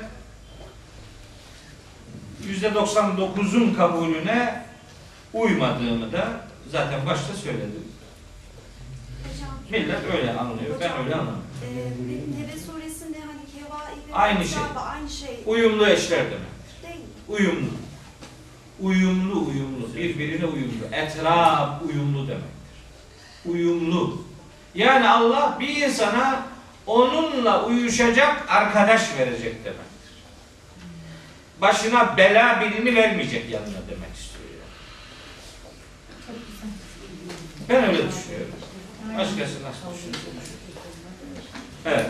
%99'un 2.62 3.74
kabulüne 3.74 4.66
uymadığımı 5.34 6.12
da 6.12 6.42
zaten 6.72 7.06
başta 7.06 7.34
söyledim. 7.34 7.84
Hocam, 9.24 9.56
Millet 9.84 10.16
öyle 10.18 10.32
anlıyor. 10.34 10.76
Ben 10.82 10.90
Hocam, 10.90 11.06
öyle 11.06 11.16
anlamıyorum. 11.16 11.44
e, 11.63 11.68
Nebe 12.42 12.60
suresinde 12.60 13.18
hani 13.20 13.42
kevai 13.60 13.98
ve 14.10 14.13
Aynı 14.16 14.46
şey. 14.48 14.60
aynı 14.94 15.10
şey 15.10 15.40
Uyumlu 15.46 15.88
eşler 15.88 16.20
demek. 16.26 16.84
değil? 16.84 17.06
Uyumlu. 17.28 17.70
Uyumlu, 18.82 19.48
uyumlu. 19.48 19.96
Birbirine 19.96 20.46
uyumlu. 20.46 20.86
Etraf 20.92 21.82
uyumlu 21.82 22.28
demektir. 22.28 22.48
Uyumlu. 23.46 24.22
Yani 24.76 25.10
Allah 25.10 25.58
bir 25.60 25.76
insana 25.76 26.46
onunla 26.88 27.66
uyuşacak 27.66 28.46
arkadaş 28.50 29.18
verecek 29.18 29.66
demektir. 29.66 29.88
Başına 31.62 32.18
bela 32.18 32.62
birini 32.62 32.96
vermeyecek 32.96 33.50
yanına 33.50 33.68
demek 33.90 34.16
istiyor. 34.16 34.44
yani. 34.50 34.63
Ben 37.68 37.85
öyle 37.85 38.09
düşünüyorum. 38.09 38.55
Başkası 39.18 39.38
nasıl 39.62 39.94
düşünüyor? 39.94 40.35
Evet. 41.87 42.07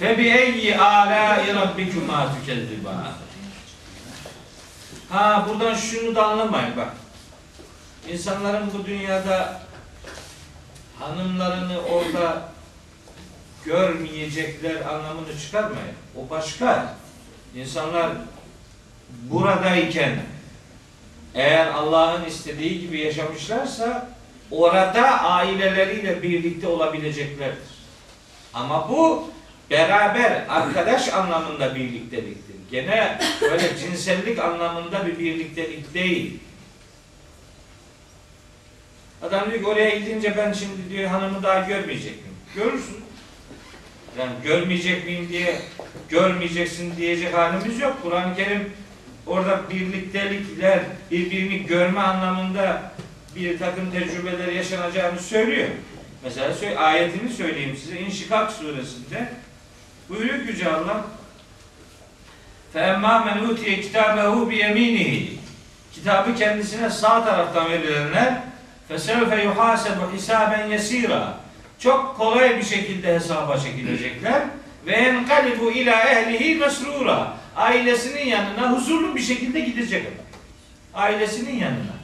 فَبِأَيِّ 0.00 0.76
آلَاءِ 0.76 1.54
رَبِّكُمَا 1.54 2.28
تُكَذِّبَانِ 2.34 3.10
Ha 5.10 5.46
buradan 5.48 5.74
şunu 5.74 6.14
da 6.14 6.26
anlamayın 6.26 6.76
bak. 6.76 6.92
İnsanların 8.08 8.70
bu 8.78 8.86
dünyada 8.86 9.60
hanımlarını 10.98 11.80
orada 11.80 12.42
görmeyecekler 13.64 14.80
anlamını 14.80 15.40
çıkarmayın. 15.40 15.94
O 16.16 16.30
başka. 16.30 16.94
İnsanlar 17.54 18.10
buradayken 19.30 20.18
eğer 21.35 21.67
Allah'ın 21.67 22.25
istediği 22.25 22.81
gibi 22.81 22.99
yaşamışlarsa 22.99 24.09
orada 24.51 25.21
aileleriyle 25.21 26.23
birlikte 26.23 26.67
olabileceklerdir. 26.67 27.71
Ama 28.53 28.89
bu 28.89 29.31
beraber 29.69 30.45
arkadaş 30.49 31.13
anlamında 31.13 31.75
birlikteliktir. 31.75 32.55
Gene 32.71 33.19
öyle 33.41 33.77
cinsellik 33.77 34.39
anlamında 34.39 35.07
bir 35.07 35.19
birliktelik 35.19 35.93
değil. 35.93 36.39
Adam 39.21 39.51
diyor 39.51 39.61
ki 39.61 39.67
oraya 39.67 39.89
gidince 39.89 40.37
ben 40.37 40.53
şimdi 40.53 40.89
diyor 40.89 41.09
hanımı 41.09 41.43
daha 41.43 41.59
görmeyecek 41.59 42.15
miyim? 42.15 42.37
Görürsün. 42.55 42.97
Yani 44.19 44.31
görmeyecek 44.43 45.05
miyim 45.05 45.29
diye 45.29 45.61
görmeyeceksin 46.09 46.97
diyecek 46.97 47.37
halimiz 47.37 47.79
yok. 47.79 47.97
Kur'an-ı 48.03 48.35
Kerim 48.35 48.73
orada 49.26 49.70
birliktelikler, 49.70 50.80
birbirini 51.10 51.66
görme 51.66 52.00
anlamında 52.00 52.92
bir 53.36 53.58
takım 53.58 53.90
tecrübeler 53.90 54.52
yaşanacağını 54.52 55.20
söylüyor. 55.20 55.68
Mesela 56.24 56.54
söyle, 56.54 56.78
ayetini 56.78 57.32
söyleyeyim 57.32 57.76
size. 57.76 58.00
İnşikak 58.00 58.52
suresinde 58.52 59.28
buyuruyor 60.08 60.38
ki 60.38 60.52
Yüce 60.52 60.72
Allah 60.72 61.04
فَاَمَّا 62.74 63.14
مَنْ 63.26 63.38
اُوْتِيَ 63.46 63.82
كِتَابَهُ 63.82 64.50
بِيَم۪ينِهِ 64.50 65.26
Kitabı 65.92 66.34
kendisine 66.34 66.90
sağ 66.90 67.24
taraftan 67.24 67.70
verilenler 67.70 68.34
فَسَوْفَ 68.90 69.30
يُحَاسَبُ 69.46 70.16
حِسَابًا 70.16 70.74
يَس۪يرًا 70.74 71.32
Çok 71.78 72.16
kolay 72.16 72.56
bir 72.56 72.62
şekilde 72.62 73.14
hesaba 73.14 73.58
çekilecekler 73.58 74.42
ve 74.86 74.92
enkalibu 74.92 75.70
ila 75.70 76.02
ehlihi 76.02 76.54
mesrura 76.54 77.36
ailesinin 77.55 78.25
yanına 78.25 78.71
huzurlu 78.71 79.15
bir 79.15 79.21
şekilde 79.21 79.59
gidecek 79.59 80.07
ailesinin 80.93 81.57
yanına 81.57 82.01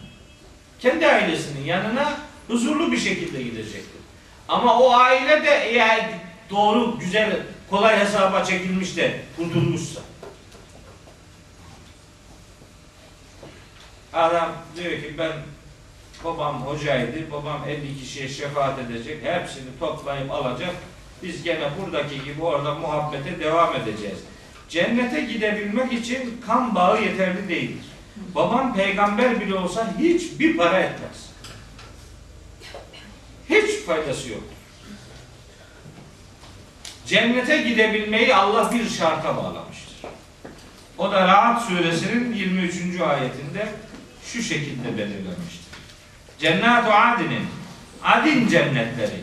kendi 0.79 1.07
ailesinin 1.07 1.65
yanına 1.65 2.17
huzurlu 2.47 2.91
bir 2.91 2.97
şekilde 2.97 3.41
gidecektir. 3.41 4.01
Ama 4.47 4.79
o 4.79 4.91
aile 4.91 5.43
de 5.43 5.69
eğer 5.69 6.09
doğru, 6.49 6.99
güzel, 6.99 7.39
kolay 7.69 7.99
hesaba 7.99 8.45
çekilmiş 8.45 8.97
de 8.97 9.21
kurtulmuşsa. 9.37 10.01
Adam 14.13 14.51
diyor 14.75 14.91
ki 14.91 15.15
ben 15.17 15.31
babam 16.23 16.61
hocaydı, 16.61 17.31
babam 17.31 17.61
50 17.67 17.99
kişiye 17.99 18.29
şefaat 18.29 18.79
edecek, 18.79 19.23
hepsini 19.23 19.79
toplayıp 19.79 20.31
alacak. 20.31 20.75
Biz 21.23 21.43
gene 21.43 21.69
buradaki 21.81 22.23
gibi 22.23 22.41
orada 22.41 22.73
muhabbete 22.75 23.39
devam 23.39 23.75
edeceğiz. 23.75 24.17
Cennete 24.69 25.21
gidebilmek 25.21 25.93
için 25.93 26.41
kan 26.47 26.75
bağı 26.75 27.01
yeterli 27.01 27.49
değildir. 27.49 27.85
Babam 28.35 28.75
peygamber 28.75 29.41
bile 29.41 29.55
olsa 29.55 29.93
hiçbir 29.99 30.57
para 30.57 30.79
etmez. 30.79 31.29
Hiç 33.49 33.85
faydası 33.85 34.29
yok. 34.29 34.43
Cennete 37.05 37.61
gidebilmeyi 37.61 38.35
Allah 38.35 38.71
bir 38.73 38.89
şarta 38.89 39.37
bağlamıştır. 39.37 39.97
O 40.97 41.11
da 41.11 41.27
Rahat 41.27 41.61
suresinin 41.63 42.33
23. 42.33 43.01
ayetinde 43.01 43.67
şu 44.23 44.43
şekilde 44.43 44.97
belirlenmiştir. 44.97 45.67
Cennet-u 46.39 46.93
adinin 46.93 47.47
adin 48.03 48.47
cennetleri 48.47 49.21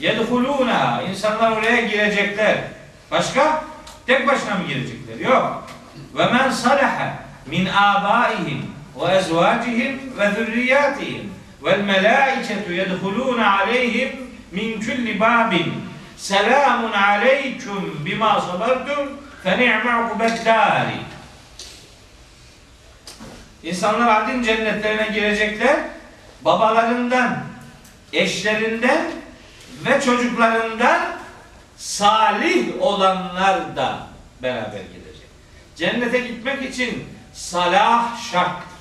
yedhulûnâ 0.00 1.10
insanlar 1.10 1.52
oraya 1.52 1.80
girecekler. 1.80 2.58
Başka? 3.10 3.64
Tek 4.06 4.28
başına 4.28 4.54
mı 4.54 4.66
girecekler? 4.68 5.30
Yok. 5.30 5.66
Ve 6.14 6.26
men 6.26 6.50
salaha 6.50 7.14
min 7.46 7.66
abaihim 7.66 8.62
ve 9.00 9.16
ezvacihim 9.16 10.00
ve 10.18 10.30
zürriyatihim 10.30 11.32
vel 11.64 11.80
melâiketu 11.80 12.72
yedhulûne 12.72 13.46
aleyhim 13.46 14.12
min 14.52 14.80
kulli 14.80 15.20
babin 15.20 15.74
selamun 16.16 16.92
aleyküm 16.92 18.04
bima 18.04 18.40
sabartum 18.40 19.08
fe 19.42 19.58
ni'me 19.58 20.04
ukubeddâri 20.04 20.96
İnsanlar 23.62 24.22
adin 24.22 24.42
cennetlerine 24.42 25.08
girecekler 25.14 25.76
babalarından, 26.44 27.38
eşlerinden 28.12 29.04
ve 29.84 30.00
çocuklarından 30.00 31.00
salih 31.82 32.80
olanlar 32.80 33.76
da 33.76 34.06
beraber 34.42 34.80
gidecek. 34.80 35.26
Cennete 35.76 36.18
gitmek 36.20 36.62
için 36.70 37.04
salah 37.32 38.30
şarttır. 38.32 38.72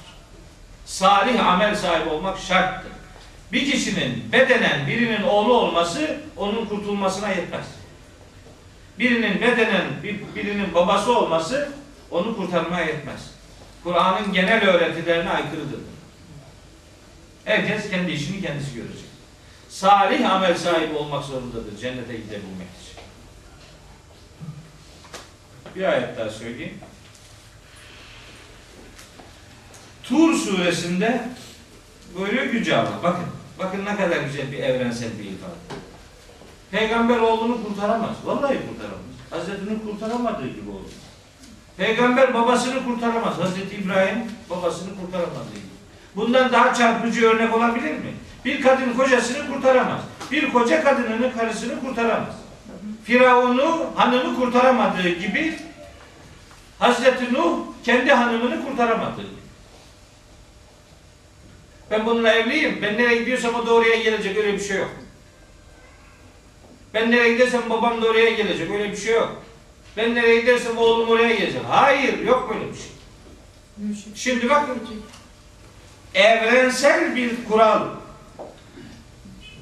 Salih 0.86 1.48
amel 1.48 1.76
sahibi 1.76 2.10
olmak 2.10 2.40
şarttır. 2.40 2.92
Bir 3.52 3.72
kişinin 3.72 4.32
bedenen 4.32 4.88
birinin 4.88 5.24
oğlu 5.24 5.54
olması 5.54 6.18
onun 6.38 6.66
kurtulmasına 6.66 7.30
yetmez. 7.30 7.66
Birinin 9.00 9.42
bedenen 9.42 9.86
bir- 10.04 10.36
birinin 10.36 10.74
babası 10.74 11.18
olması 11.18 11.70
onu 12.12 12.36
kurtarmaya 12.38 12.86
yetmez. 12.86 13.22
Kur'an'ın 13.84 14.34
genel 14.34 14.64
öğretilerine 14.70 15.30
aykırıdır. 15.30 15.80
Herkes 17.46 17.90
kendi 17.90 18.12
işini 18.12 18.42
kendisi 18.42 18.76
görecek. 18.76 19.11
Salih 19.72 20.32
amel 20.32 20.58
sahibi 20.58 20.96
olmak 20.96 21.24
zorundadır 21.24 21.78
cennete 21.78 22.14
gidebilmek 22.14 22.68
için. 22.82 23.04
Bir 25.76 25.84
ayet 25.84 26.18
daha 26.18 26.30
söyleyeyim. 26.30 26.80
Tur 30.04 30.34
suresinde 30.34 31.28
buyuruyor 32.16 32.44
Yüce 32.44 32.78
Allah. 32.78 33.04
Bakın. 33.04 33.26
Bakın 33.60 33.86
ne 33.86 33.96
kadar 33.96 34.22
güzel 34.22 34.52
bir 34.52 34.60
evrensel 34.60 35.20
bir 35.20 35.24
ifade. 35.24 35.82
Peygamber 36.72 37.18
oğlunu 37.18 37.64
kurtaramaz. 37.64 38.16
Vallahi 38.26 38.60
kurtaramaz. 38.68 39.12
Hazreti 39.30 39.66
Nuh 39.66 39.92
kurtaramadığı 39.92 40.48
gibi 40.48 40.70
olur. 40.70 40.92
Peygamber 41.78 42.34
babasını 42.34 42.86
kurtaramaz. 42.86 43.38
Hazreti 43.38 43.76
İbrahim 43.76 44.32
babasını 44.50 44.90
kurtaramadığı 45.02 45.54
gibi. 45.56 45.72
Bundan 46.16 46.52
daha 46.52 46.74
çarpıcı 46.74 47.26
örnek 47.26 47.56
olabilir 47.56 47.92
mi? 47.92 48.14
Bir 48.46 48.62
kadın 48.62 48.94
kocasını 48.94 49.54
kurtaramaz. 49.54 50.02
Bir 50.32 50.54
koca 50.54 50.84
kadınının 50.84 51.32
karısını 51.32 51.82
kurtaramaz. 51.82 52.36
Firavun'u 53.04 53.86
hanımı 53.96 54.36
kurtaramadığı 54.36 55.10
gibi 55.10 55.60
Hazreti 56.80 57.34
Nuh 57.34 57.58
kendi 57.84 58.12
hanımını 58.12 58.66
kurtaramadığı 58.66 59.22
gibi. 59.22 59.42
Ben 61.92 62.06
bununla 62.06 62.34
evliyim. 62.34 62.80
Ben 62.82 62.94
nereye 62.94 63.18
gidiyorsam 63.18 63.56
o 63.56 63.66
da 63.66 63.74
oraya 63.74 63.96
gelecek. 63.96 64.38
Öyle 64.38 64.54
bir 64.54 64.60
şey 64.60 64.78
yok. 64.78 64.92
Ben 66.94 67.12
nereye 67.12 67.34
gidersem 67.34 67.62
babam 67.70 68.02
da 68.02 68.08
oraya 68.08 68.30
gelecek. 68.30 68.72
Öyle 68.72 68.92
bir 68.92 68.98
şey 68.98 69.14
yok. 69.14 69.44
Ben 69.98 70.16
nereye 70.16 70.42
gidersem 70.42 70.78
oğlum 70.78 71.10
oraya 71.10 71.36
gelecek. 71.36 71.62
Hayır. 71.70 72.20
Yok 72.20 72.50
böyle 72.54 72.72
bir 72.74 72.78
şey. 72.78 74.14
Şimdi 74.16 74.50
bakın. 74.50 74.80
Evrensel 76.14 77.16
bir 77.16 77.46
kural 77.50 77.88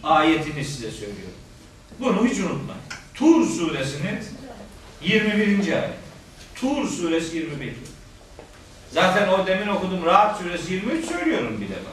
ayetini 0.03 0.65
size 0.65 0.91
söylüyorum. 0.91 1.33
Bunu 1.99 2.25
hiç 2.25 2.39
unutmayın. 2.39 2.81
Tur 3.13 3.45
suresinin 3.49 4.19
21. 5.01 5.73
ayet. 5.73 5.89
Tur 6.55 6.89
suresi 6.89 7.38
21. 7.38 7.73
Zaten 8.91 9.27
o 9.27 9.47
demin 9.47 9.67
okudum 9.67 10.05
Rahat 10.05 10.38
suresi 10.38 10.73
23 10.73 11.05
söylüyorum 11.05 11.62
bir 11.62 11.69
defa. 11.69 11.91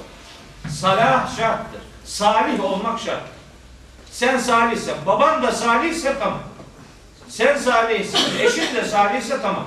Salah 0.71 1.37
şarttır. 1.37 1.81
Salih 2.05 2.65
olmak 2.65 3.01
şarttır. 3.01 3.37
Sen 4.11 4.39
salihsen, 4.39 4.95
baban 5.07 5.43
da 5.43 5.53
salihse 5.53 6.19
tamam. 6.19 6.43
Sen 7.29 7.57
salihsin, 7.57 8.39
eşin 8.39 8.75
de 8.75 8.85
salihse 8.85 9.43
tamam. 9.43 9.67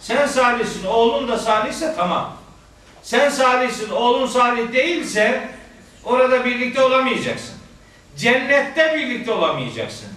Sen 0.00 0.26
salihsin, 0.26 0.84
oğlun 0.86 1.28
da 1.28 1.38
salihse 1.38 1.94
tamam. 1.96 2.36
Sen 3.02 3.30
salihsin, 3.30 3.90
oğlun 3.90 4.26
salih 4.26 4.72
değilse 4.72 5.48
orada 6.04 6.44
birlikte 6.44 6.82
olamayacaksın. 6.82 7.51
Cennette 8.16 8.94
birlikte 8.96 9.32
olamayacaksın. 9.32 10.08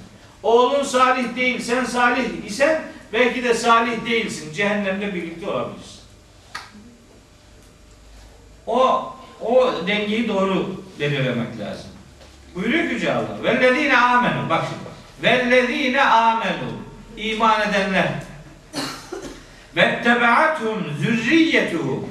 Oğlun 0.43 0.83
salih 0.83 1.35
değil, 1.35 1.61
sen 1.61 1.85
salih 1.85 2.25
isen 2.45 2.81
belki 3.13 3.43
de 3.43 3.53
salih 3.53 4.05
değilsin. 4.05 4.53
Cehennemde 4.53 5.15
birlikte 5.15 5.49
olabilirsin. 5.49 5.99
O 8.67 9.11
o 9.41 9.73
dengeyi 9.87 10.27
doğru 10.27 10.83
belirlemek 10.99 11.59
lazım. 11.59 11.89
Buyuruyor 12.55 12.83
Yüce 12.83 13.13
Allah. 13.13 13.43
Vellezine 13.43 13.97
amenu. 13.97 14.49
Bak 14.49 14.65
şimdi. 14.69 14.85
Vellezine 15.23 16.01
amenu. 16.01 16.71
İman 17.17 17.69
edenler. 17.69 18.09
Vettebe'athum 19.75 20.83
zürriyetuhum. 20.99 22.09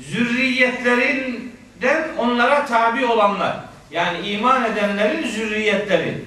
Zürriyetlerinden 0.00 2.08
onlara 2.18 2.66
tabi 2.66 3.06
olanlar. 3.06 3.69
Yani 3.90 4.28
iman 4.28 4.64
edenlerin 4.64 5.28
zürriyetleri. 5.28 6.24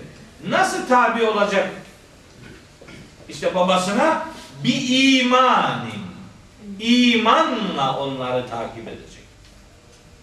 Nasıl 0.47 0.87
tabi 0.87 1.23
olacak? 1.23 1.69
İşte 3.29 3.55
babasına 3.55 4.25
bir 4.63 5.19
imanin. 5.19 6.03
İmanla 6.79 7.99
onları 7.99 8.49
takip 8.49 8.87
edecek. 8.87 9.23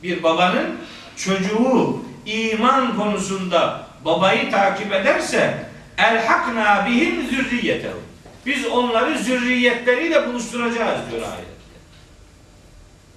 Bir 0.02 0.22
babanın 0.22 0.78
çocuğu 1.16 2.02
iman 2.26 2.96
konusunda 2.96 3.86
babayı 4.04 4.50
takip 4.50 4.92
ederse 4.92 5.66
elhakna 5.98 6.86
bihim 6.86 7.30
zürriyetehu. 7.30 8.00
Biz 8.46 8.66
onları 8.66 9.18
zürriyetleriyle 9.18 10.28
buluşturacağız 10.28 11.10
diyor 11.10 11.22
ayette. 11.22 11.50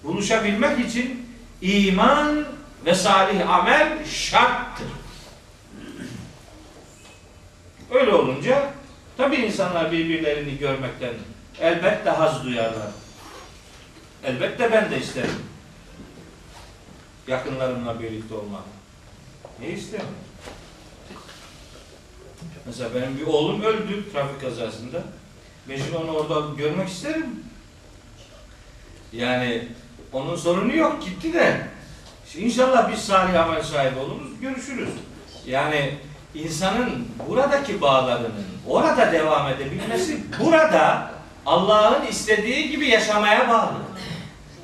Buluşabilmek 0.03 0.89
için 0.89 1.29
iman 1.62 2.45
ve 2.86 2.96
salih 2.96 3.50
amel 3.50 4.06
şarttır. 4.06 4.88
Öyle 7.91 8.13
olunca 8.13 8.72
tabi 9.17 9.36
insanlar 9.36 9.91
birbirlerini 9.91 10.58
görmekten 10.58 11.13
elbette 11.60 12.10
haz 12.10 12.43
duyarlar. 12.43 12.89
Elbette 14.24 14.72
ben 14.72 14.91
de 14.91 15.00
isterim. 15.00 15.43
Yakınlarımla 17.28 18.00
birlikte 18.00 18.36
olmak. 18.36 18.63
Ne 19.60 19.69
isterim? 19.69 20.06
Mesela 22.65 22.96
benim 22.96 23.17
bir 23.17 23.28
oğlum 23.28 23.62
öldü 23.62 24.12
trafik 24.12 24.41
kazasında. 24.41 25.04
Mecbur 25.67 25.93
onu 25.93 26.12
orada 26.12 26.56
görmek 26.58 26.89
isterim. 26.89 27.43
Yani 29.13 29.67
onun 30.13 30.36
sorunu 30.36 30.76
yok 30.76 31.06
gitti 31.06 31.34
de. 31.34 31.67
İnşallah 32.38 32.91
biz 32.91 33.00
salih 33.00 33.43
amel 33.43 33.63
sahibi 33.63 34.00
oluruz, 34.00 34.39
görüşürüz. 34.41 34.89
Yani 35.46 35.98
insanın 36.36 37.08
buradaki 37.30 37.82
bağlarının 37.82 38.32
orada 38.67 39.12
devam 39.12 39.48
edebilmesi 39.48 40.19
burada 40.39 41.12
Allah'ın 41.46 42.08
istediği 42.08 42.69
gibi 42.69 42.88
yaşamaya 42.88 43.50
bağlı. 43.50 43.74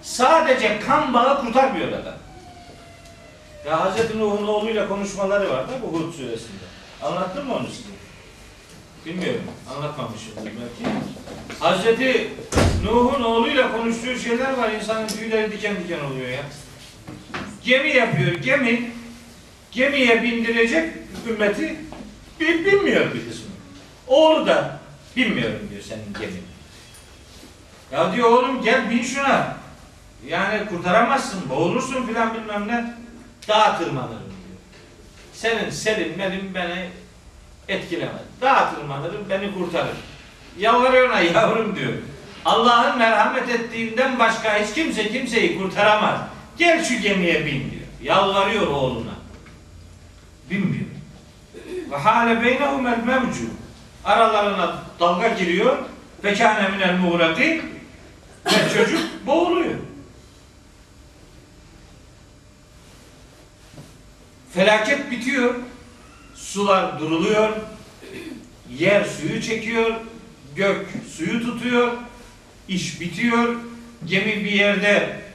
Sadece 0.01 0.79
kan 0.79 1.13
bağı 1.13 1.41
kurtarmıyor 1.41 1.88
adam. 1.88 2.13
Ya 3.67 3.95
Hz. 3.95 4.15
Nuh'un 4.15 4.47
oğluyla 4.47 4.88
konuşmaları 4.88 5.49
var 5.49 5.67
da 5.67 5.71
bu 5.84 5.99
Hud 5.99 6.13
suresinde. 6.13 6.69
Anlattın 7.03 7.47
mı 7.47 7.55
onu 7.55 7.67
size? 7.67 7.89
Bilmiyorum. 9.05 9.43
Anlatmamışımdır 9.75 10.43
belki. 10.43 10.95
Hazreti 11.60 12.34
Nuh'un 12.84 13.23
oğluyla 13.23 13.71
konuştuğu 13.71 14.15
şeyler 14.15 14.58
var. 14.58 14.71
İnsanın 14.71 15.08
tüyleri 15.08 15.51
diken 15.51 15.75
diken 15.84 15.99
oluyor 15.99 16.29
ya. 16.29 16.43
Gemi 17.69 17.89
yapıyor. 17.89 18.32
Gemi 18.32 18.91
gemiye 19.71 20.23
bindirecek 20.23 20.93
ümmeti 21.29 21.75
bi- 22.39 22.65
bilmiyor 22.65 23.05
bir 23.13 23.29
kısmı. 23.29 23.49
Oğlu 24.08 24.47
da 24.47 24.79
bilmiyorum 25.15 25.60
diyor 25.71 25.82
senin 25.82 26.13
gemin. 26.19 26.43
Ya 27.91 28.13
diyor 28.13 28.29
oğlum 28.32 28.62
gel 28.62 28.89
bin 28.89 29.03
şuna. 29.03 29.58
Yani 30.27 30.65
kurtaramazsın, 30.69 31.49
boğulursun 31.49 32.08
filan 32.08 32.34
bilmem 32.34 32.67
ne. 32.67 32.93
Dağa 33.47 33.77
tırmanırım 33.77 34.10
diyor. 34.10 34.60
Senin 35.34 35.69
senin 35.69 36.19
benim 36.19 36.53
beni 36.55 36.89
etkilemez. 37.67 38.21
Dağa 38.41 38.75
tırmanırım 38.75 39.29
beni 39.29 39.53
kurtarır. 39.53 39.97
Yalvarıyor 40.60 41.10
ona 41.10 41.19
yavrum 41.19 41.75
diyor. 41.75 41.93
Allah'ın 42.45 42.97
merhamet 42.97 43.49
ettiğinden 43.49 44.19
başka 44.19 44.58
hiç 44.60 44.73
kimse 44.75 45.12
kimseyi 45.12 45.58
kurtaramaz. 45.58 46.19
Gel 46.59 46.83
şu 46.83 47.01
gemiye 47.01 47.45
bin 47.45 47.71
diyor. 47.71 47.83
Yalvarıyor 48.03 48.67
oğluna. 48.67 49.15
Binmiyor. 50.49 50.85
Ve 51.91 51.95
hale 51.95 52.43
beynehumel 52.43 53.03
mevcu. 53.03 53.45
Aralarına 54.05 54.83
dalga 54.99 55.27
giriyor. 55.27 55.77
Fekâne 56.21 56.69
minel 56.69 56.97
muğrakin. 56.97 57.61
Ve 58.45 58.73
çocuk 58.77 59.01
boğuluyor. 59.25 59.75
Felaket 64.53 65.11
bitiyor. 65.11 65.55
Sular 66.35 66.99
duruluyor. 66.99 67.49
Yer 68.77 69.05
suyu 69.05 69.41
çekiyor. 69.41 69.91
Gök 70.55 70.87
suyu 71.15 71.41
tutuyor. 71.41 71.91
İş 72.67 73.01
bitiyor. 73.01 73.55
Gemi 74.05 74.35
bir 74.35 74.51
yerde 74.51 75.28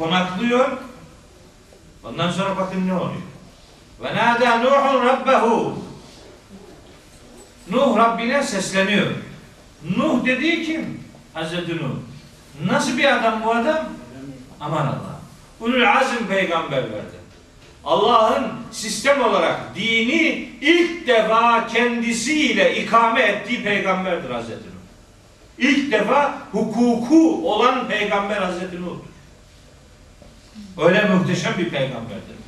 konaklıyor. 0.00 0.68
Ondan 2.04 2.30
sonra 2.30 2.56
bakın 2.56 2.88
ne 2.88 2.94
oluyor. 2.94 3.22
Ve 4.02 4.16
nâdâ 4.16 4.58
Nuhun 4.58 5.06
Rabbehu. 5.06 5.78
Nuh 7.70 7.96
Rabbine 7.96 8.42
sesleniyor. 8.42 9.06
Nuh 9.96 10.24
dediği 10.24 10.64
kim? 10.66 11.04
Hazreti 11.34 11.76
Nuh. 11.76 11.90
Nasıl 12.66 12.98
bir 12.98 13.16
adam 13.16 13.44
bu 13.44 13.50
adam? 13.50 13.88
Aman 14.60 14.86
Allah. 14.86 15.20
Ulul 15.60 15.86
azim 15.86 16.26
peygamberlerden. 16.26 17.20
Allah'ın 17.84 18.46
sistem 18.70 19.24
olarak 19.24 19.60
dini 19.74 20.48
ilk 20.60 21.06
defa 21.06 21.66
kendisiyle 21.66 22.82
ikame 22.82 23.22
ettiği 23.22 23.64
peygamberdir 23.64 24.30
Hazreti 24.30 24.68
Nuh. 24.68 24.80
İlk 25.58 25.92
defa 25.92 26.38
hukuku 26.52 27.52
olan 27.52 27.88
peygamber 27.88 28.36
Hazreti 28.36 28.82
Nuh'tur. 28.82 29.09
Öyle 30.78 31.04
muhteşem 31.04 31.58
bir 31.58 31.70
peygamberdir. 31.70 32.40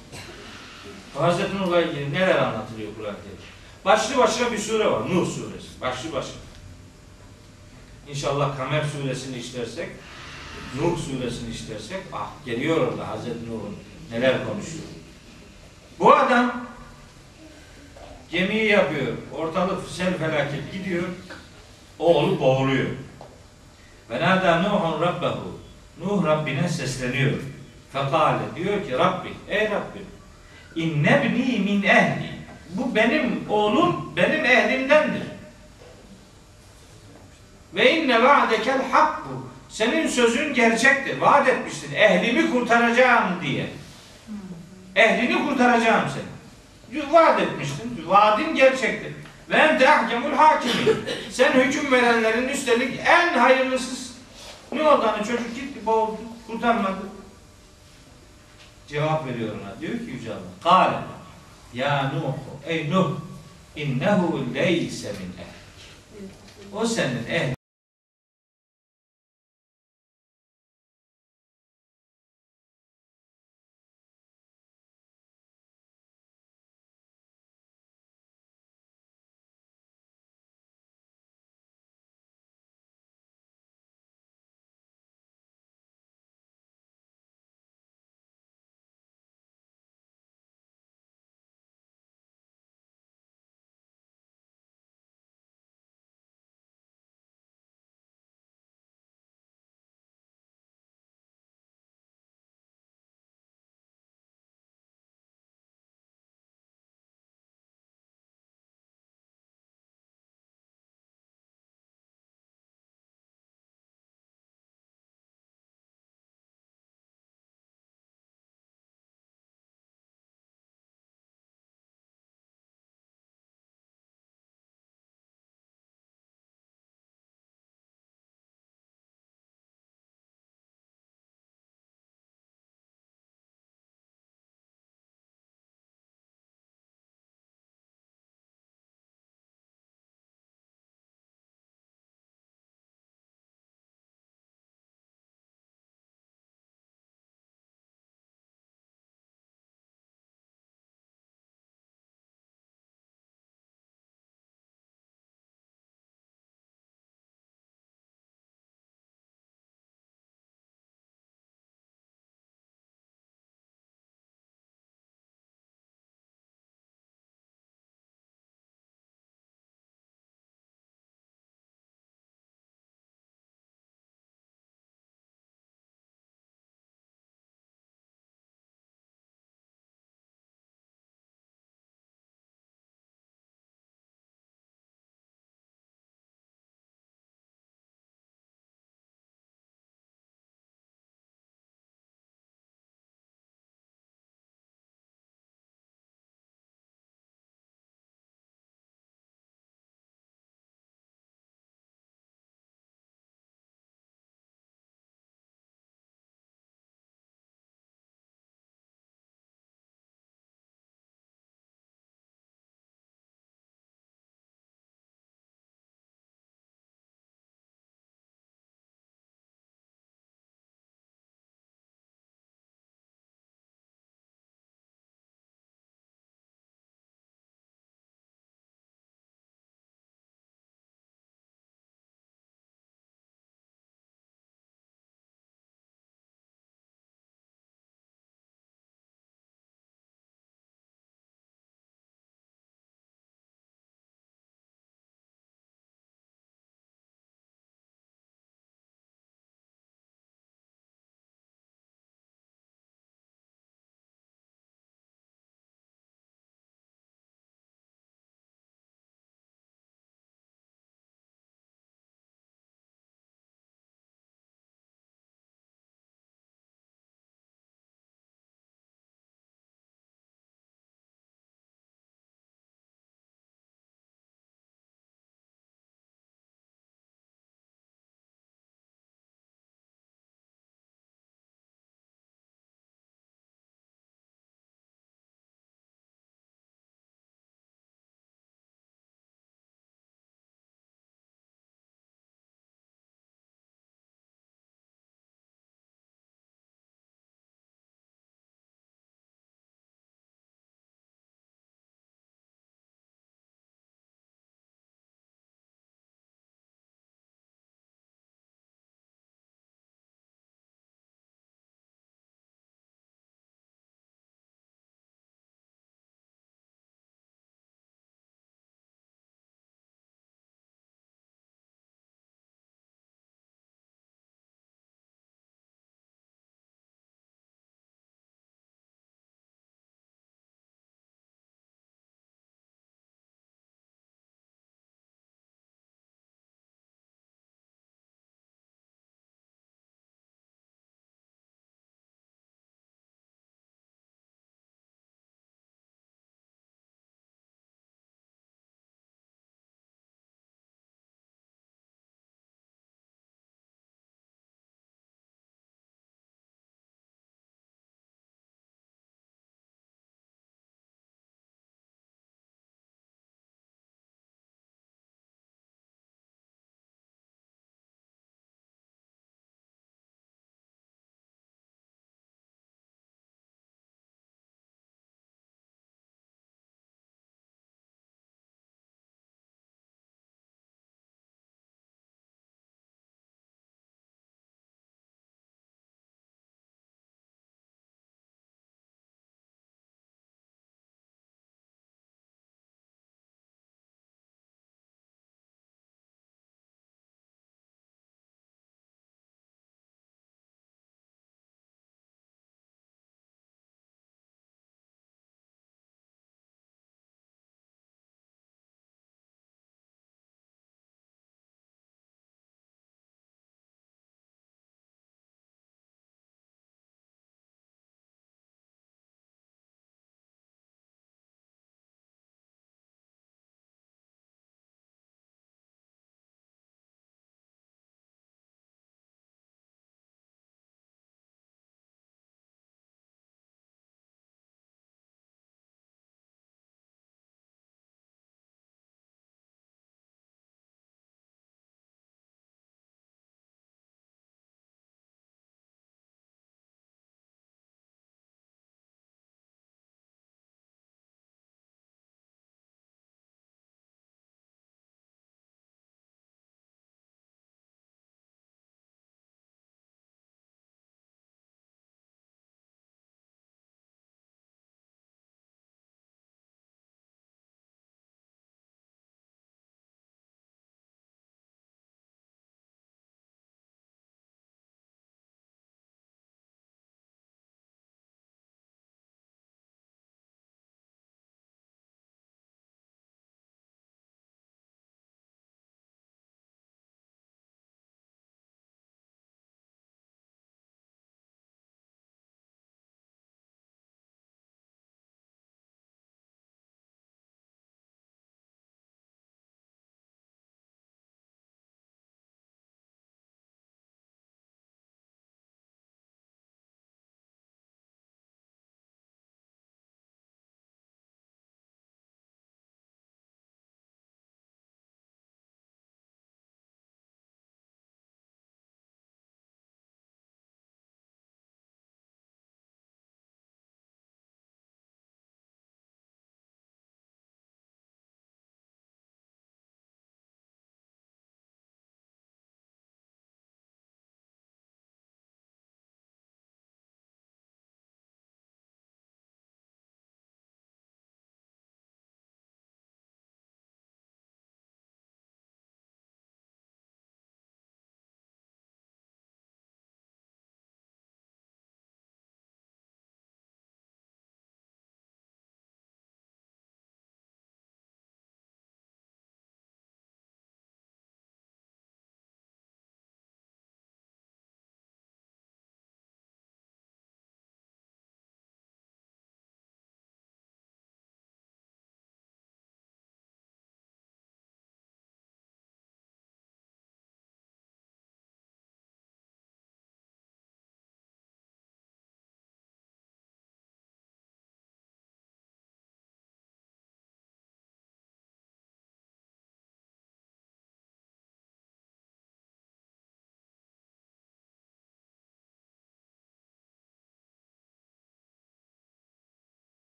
Hazreti 1.18 1.56
Nuh'la 1.56 1.82
ilgili 1.82 2.12
neler 2.14 2.38
anlatılıyor 2.38 2.94
Kerim? 2.96 3.16
Başlı 3.84 4.18
başına 4.18 4.52
bir 4.52 4.58
sure 4.58 4.86
var. 4.86 5.00
Nuh 5.00 5.28
suresi. 5.28 5.80
Başlı 5.80 6.12
başına. 6.12 6.42
İnşallah 8.08 8.56
Kamer 8.56 8.84
suresini 8.84 9.36
işlersek, 9.36 9.88
Nuh 10.80 10.98
suresini 10.98 11.50
işlersek, 11.50 12.00
ah 12.12 12.30
geliyor 12.46 12.76
orada 12.76 13.08
Hazreti 13.08 13.50
Nuh'un 13.50 13.76
neler 14.12 14.46
konuşuyor. 14.46 14.84
Bu 15.98 16.14
adam 16.14 16.66
gemiyi 18.30 18.66
yapıyor. 18.66 19.12
Ortalık 19.32 19.88
sel 19.90 20.18
felaket 20.18 20.72
gidiyor. 20.72 21.04
Oğlu 21.98 22.40
boğuluyor. 22.40 22.86
Ve 24.10 24.20
nâdâ 24.20 24.62
Nuhun 24.62 25.00
Rabbehu. 25.00 25.58
Nuh 26.04 26.26
Rabbine 26.26 26.68
sesleniyor. 26.68 27.32
Fekale 27.92 28.38
diyor 28.56 28.86
ki 28.86 28.92
Rabbi, 28.98 29.28
ey 29.48 29.64
Rabbim 29.70 30.06
innebni 30.76 31.58
min 31.58 31.82
ehli. 31.82 32.32
Bu 32.70 32.94
benim 32.94 33.44
oğlum, 33.48 34.12
benim 34.16 34.44
ehlimdendir. 34.44 35.22
Ve 37.74 37.96
inne 37.96 38.22
va'dekel 38.22 38.90
hakku. 38.90 39.48
Senin 39.68 40.08
sözün 40.08 40.54
gerçektir. 40.54 41.20
Vaat 41.20 41.48
etmiştin. 41.48 41.94
Ehlimi 41.94 42.50
kurtaracağım 42.50 43.42
diye. 43.42 43.66
Ehlini 44.96 45.48
kurtaracağım 45.48 46.04
seni. 46.08 47.12
Vaat 47.12 47.40
etmiştin. 47.40 48.04
Vaadin 48.06 48.54
gerçektir. 48.54 49.12
Ve 49.50 49.56
ente 49.56 49.90
ahkemul 49.90 50.32
hakimin. 50.32 50.96
Sen 51.30 51.52
hüküm 51.52 51.92
verenlerin 51.92 52.48
üstelik 52.48 53.00
en 53.06 53.38
hayırlısı. 53.38 54.12
Ne 54.72 54.82
oldu 54.82 55.06
hani 55.06 55.26
çocuk 55.26 55.54
gitti 55.54 55.86
boğuldu. 55.86 56.20
Kurtarmadı. 56.46 57.11
Cevap 58.92 59.26
veriyor 59.26 59.48
ona. 59.54 59.80
Diyor 59.80 59.98
ki 59.98 60.04
Yüce 60.04 60.32
Allah. 60.32 60.40
Kale. 60.62 60.96
Ya 61.74 62.12
Nuh. 62.14 62.34
Ey 62.66 62.90
Nuh. 62.90 63.10
İnnehu 63.76 64.54
leyse 64.54 65.12
min 65.12 65.32
ehlik. 65.42 66.30
O 66.72 66.86
senin 66.86 67.26
ehlin. 67.28 67.61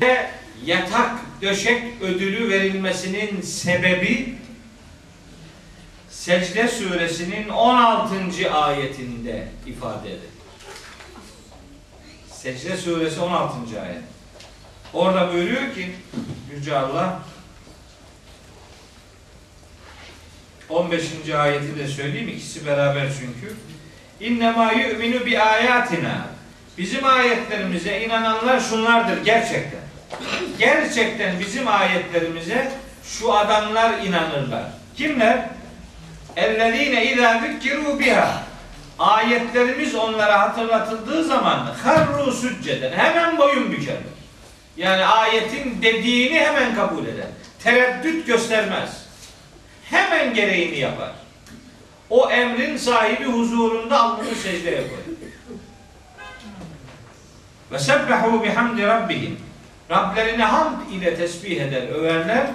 Ve 0.00 0.30
yatak 0.64 1.10
döşek 1.42 1.82
ödülü 2.02 2.50
verilmesinin 2.50 3.40
sebebi 3.40 4.40
Secde 6.10 6.68
suresinin 6.68 7.48
16. 7.48 8.52
ayetinde 8.52 9.48
ifade 9.66 10.08
edilir. 10.08 10.30
Secde 12.30 12.76
suresi 12.76 13.20
16. 13.20 13.82
ayet. 13.82 14.02
Orada 14.92 15.32
buyuruyor 15.32 15.74
ki 15.74 15.92
Yüce 16.54 16.76
Allah 16.76 17.22
15. 20.68 21.30
ayeti 21.38 21.78
de 21.78 21.88
söyleyeyim 21.88 22.28
ikisi 22.28 22.66
beraber 22.66 23.08
çünkü. 23.20 23.56
İnnemâ 24.20 24.72
yu'minu 24.72 25.26
bi 25.26 25.40
ayatina. 25.40 26.26
Bizim 26.78 27.04
ayetlerimize 27.04 28.00
inananlar 28.00 28.60
şunlardır 28.60 29.24
gerçekten. 29.24 29.79
Gerçekten 30.60 31.40
bizim 31.40 31.68
ayetlerimize 31.68 32.72
şu 33.04 33.32
adamlar 33.32 33.98
inanırlar. 33.98 34.64
Kimler? 34.96 35.48
Ellezine 36.36 37.12
izâ 37.12 37.32
zükkerû 37.32 37.98
biha. 37.98 38.42
Ayetlerimiz 38.98 39.94
onlara 39.94 40.40
hatırlatıldığı 40.40 41.24
zaman 41.24 41.74
harru 41.84 42.32
sücceden 42.32 42.92
hemen 42.92 43.38
boyun 43.38 43.72
bükerler. 43.72 44.00
Yani 44.76 45.04
ayetin 45.04 45.82
dediğini 45.82 46.40
hemen 46.40 46.74
kabul 46.74 47.06
eder. 47.06 47.26
Tereddüt 47.64 48.26
göstermez. 48.26 49.06
Hemen 49.90 50.34
gereğini 50.34 50.78
yapar. 50.78 51.12
O 52.10 52.30
emrin 52.30 52.76
sahibi 52.76 53.24
huzurunda 53.24 54.00
alnını 54.00 54.34
secdeye 54.34 54.76
koyar. 54.88 55.04
Ve 57.72 57.78
sebbehu 57.78 58.44
bihamdi 58.44 58.86
rabbihim. 58.86 59.49
Rablerine 59.90 60.44
hamd 60.44 60.90
ile 60.92 61.16
tesbih 61.16 61.60
eder, 61.60 61.88
överler. 61.88 62.46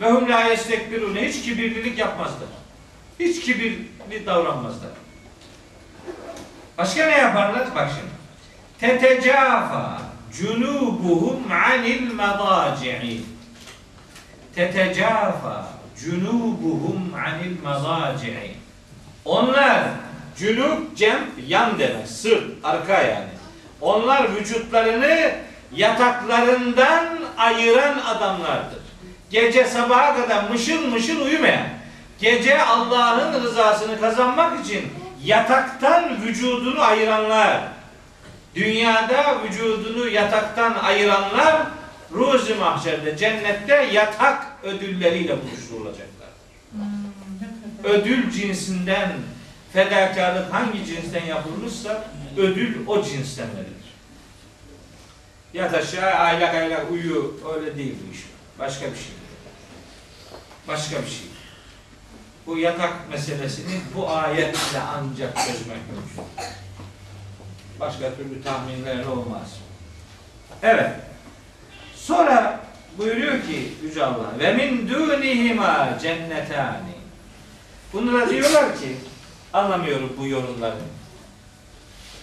Ve 0.00 0.10
hum 0.10 0.28
la 0.28 0.40
yestekbirune. 0.40 1.28
Hiç 1.28 1.42
kibirlilik 1.42 1.98
yapmazlar. 1.98 2.48
Hiç 3.20 3.40
kibirli 3.40 4.26
davranmazlar. 4.26 4.90
Başka 6.78 7.06
ne 7.06 7.18
yaparlar? 7.18 7.74
Bak 7.74 7.90
şimdi. 7.90 8.18
Tetecafa 8.80 10.02
cunubuhum 10.32 11.52
anil 11.52 12.12
medaci'i. 12.12 13.20
Tetecafa 14.54 15.68
cunubuhum 16.04 17.14
anil 17.14 17.56
medaci'i. 17.64 18.54
Onlar 19.24 19.84
cünub 20.36 20.96
cem 20.96 21.20
yan 21.46 21.78
demek. 21.78 22.08
Sırt, 22.08 22.44
arka 22.64 23.02
yani. 23.02 23.28
Onlar 23.80 24.36
vücutlarını 24.36 25.32
yataklarından 25.74 27.18
ayıran 27.36 27.98
adamlardır. 27.98 28.78
Gece 29.30 29.64
sabaha 29.64 30.16
kadar 30.16 30.50
mışıl 30.50 30.86
mışıl 30.86 31.20
uyumayan, 31.20 31.66
gece 32.20 32.62
Allah'ın 32.62 33.42
rızasını 33.42 34.00
kazanmak 34.00 34.64
için 34.64 34.82
yataktan 35.24 36.22
vücudunu 36.22 36.80
ayıranlar, 36.82 37.60
dünyada 38.54 39.42
vücudunu 39.44 40.08
yataktan 40.08 40.74
ayıranlar 40.74 41.56
ruzi 42.12 42.54
mahşerde 42.54 43.16
cennette 43.16 43.88
yatak 43.92 44.46
ödülleriyle 44.62 45.36
buluşturulacaklar. 45.42 46.28
Ödül 47.84 48.30
cinsinden 48.30 49.12
fedakarlık 49.72 50.54
hangi 50.54 50.84
cinsten 50.84 51.24
yapılmışsa 51.24 52.04
ödül 52.36 52.86
o 52.86 53.02
cinsten 53.02 53.46
verilir. 53.56 53.77
Yat 55.54 55.74
aşağı 55.74 56.10
aylak 56.14 56.54
aylak 56.54 56.90
uyu 56.90 57.40
öyle 57.54 57.76
değil 57.76 57.94
bu 58.08 58.14
iş. 58.14 58.20
Başka 58.58 58.86
bir 58.86 58.96
şey. 58.96 59.12
Başka 60.68 61.02
bir 61.02 61.10
şey. 61.10 61.26
Bu 62.46 62.58
yatak 62.58 63.10
meselesini 63.10 63.80
bu 63.96 64.10
ayetle 64.10 64.80
ancak 64.80 65.36
çözmek 65.36 65.78
mümkün. 65.90 66.24
Başka 67.80 68.14
türlü 68.14 68.42
tahminler 68.42 69.06
olmaz. 69.06 69.56
Evet. 70.62 70.90
Sonra 71.96 72.60
buyuruyor 72.98 73.42
ki 73.42 73.72
Yüce 73.82 74.04
Allah 74.04 74.38
ve 74.38 74.52
min 74.54 74.88
dunihima 74.88 75.98
cennetani. 76.02 76.98
Bunlara 77.92 78.30
diyorlar 78.30 78.78
ki 78.78 78.96
anlamıyorum 79.52 80.12
bu 80.18 80.26
yorumları. 80.26 80.76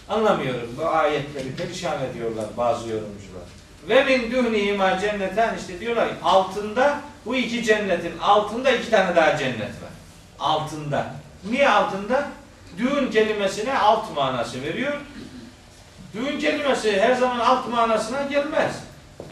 Anlamıyorum. 0.09 0.75
Bu 0.77 0.85
ayetleri 0.85 1.55
perişan 1.55 2.03
ediyorlar 2.03 2.45
bazı 2.57 2.89
yorumcular. 2.89 3.43
Ve 3.89 4.03
min 4.03 4.31
dunihima 4.31 4.99
cenneten 4.99 5.57
işte 5.57 5.79
diyorlar 5.79 6.09
ki 6.09 6.15
altında 6.23 6.99
bu 7.25 7.35
iki 7.35 7.63
cennetin 7.63 8.17
altında 8.19 8.71
iki 8.71 8.89
tane 8.89 9.15
daha 9.15 9.37
cennet 9.37 9.59
var. 9.61 9.91
Altında. 10.39 11.13
Niye 11.49 11.69
altında? 11.69 12.27
Düğün 12.77 13.11
kelimesine 13.11 13.77
alt 13.77 14.15
manası 14.15 14.61
veriyor. 14.61 14.93
Düğün 16.13 16.39
kelimesi 16.39 17.01
her 17.01 17.15
zaman 17.15 17.39
alt 17.39 17.69
manasına 17.69 18.21
gelmez. 18.21 18.75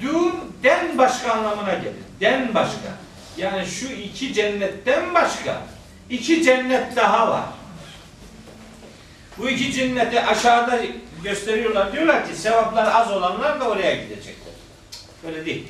Düğün 0.02 0.34
den 0.64 0.98
başka 0.98 1.32
anlamına 1.32 1.74
gelir. 1.74 2.04
Den 2.20 2.54
başka. 2.54 2.90
Yani 3.38 3.66
şu 3.66 3.86
iki 3.86 4.34
cennetten 4.34 5.14
başka 5.14 5.62
iki 6.10 6.44
cennet 6.44 6.96
daha 6.96 7.32
var. 7.32 7.44
Bu 9.38 9.50
iki 9.50 9.72
cenneti 9.72 10.22
aşağıda 10.22 10.80
gösteriyorlar. 11.24 11.94
Diyorlar 11.94 12.28
ki 12.28 12.36
sevaplar 12.36 12.92
az 12.96 13.12
olanlar 13.12 13.60
da 13.60 13.70
oraya 13.70 13.96
gidecekler. 13.96 14.54
Öyle 15.28 15.46
değil. 15.46 15.68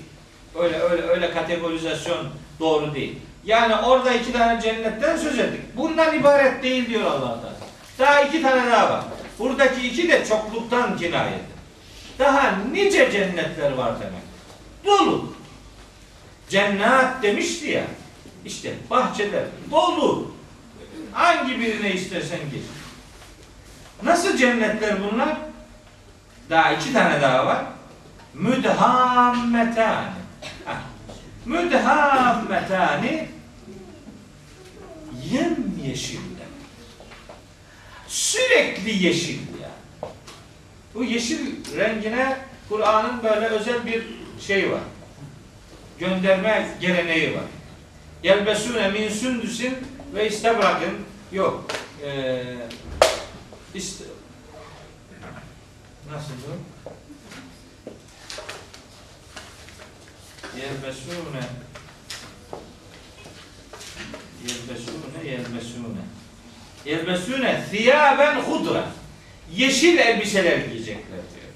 Öyle 0.55 0.79
öyle 0.79 1.01
öyle 1.01 1.31
kategorizasyon 1.31 2.27
doğru 2.59 2.95
değil. 2.95 3.19
Yani 3.45 3.75
orada 3.75 4.13
iki 4.13 4.33
tane 4.33 4.61
cennetten 4.61 5.17
söz 5.17 5.39
ettik. 5.39 5.61
Bundan 5.77 6.19
ibaret 6.19 6.63
değil 6.63 6.89
diyor 6.89 7.05
Allah 7.05 7.41
Teala. 7.41 7.55
Daha 7.99 8.21
iki 8.21 8.41
tane 8.41 8.71
daha 8.71 8.89
var. 8.89 9.03
Buradaki 9.39 9.87
iki 9.87 10.09
de 10.09 10.25
çokluktan 10.25 10.97
kinayedir. 10.97 11.39
Daha 12.19 12.55
nice 12.71 13.11
cennetler 13.11 13.71
var 13.71 13.93
demek. 13.99 14.23
Dolu. 14.85 15.33
Cennet 16.49 17.21
demişti 17.21 17.67
ya. 17.67 17.83
İşte 18.45 18.73
bahçeler 18.89 19.43
dolu. 19.71 20.31
Hangi 21.11 21.59
birine 21.59 21.93
istersen 21.93 22.39
gir. 22.39 22.61
Nasıl 24.05 24.37
cennetler 24.37 24.95
bunlar? 25.03 25.37
Daha 26.49 26.71
iki 26.71 26.93
tane 26.93 27.21
daha 27.21 27.45
var. 27.45 27.63
Müdhammetani. 28.33 30.09
Müdhammetani 31.45 33.27
yem 35.31 35.55
yeşiller. 35.85 36.47
Sürekli 38.07 39.03
yeşil 39.05 39.39
yani. 39.61 40.11
Bu 40.95 41.03
yeşil 41.03 41.39
rengine 41.77 42.37
Kur'an'ın 42.69 43.23
böyle 43.23 43.45
özel 43.45 43.85
bir 43.85 44.03
şey 44.41 44.71
var. 44.71 44.81
Gönderme 45.99 46.67
geleneği 46.81 47.33
var. 47.35 47.43
Yelbesune 48.23 48.89
min 48.89 49.09
sündüsün 49.09 49.75
ve 50.15 50.27
istebrakın 50.27 50.93
yok. 51.31 51.65
Ee, 52.05 52.43
ist 53.75 54.01
nasıl 56.11 56.33
bu? 56.33 56.53
Yelbesune 60.59 61.43
Yelbesune 64.43 65.31
yelbesune 65.31 66.03
Yelbesune 66.85 67.65
thiyaben 67.71 68.41
hudra 68.41 68.91
Yeşil 69.55 69.97
elbiseler 69.97 70.57
giyecekler 70.57 71.03
diyor. 71.09 71.53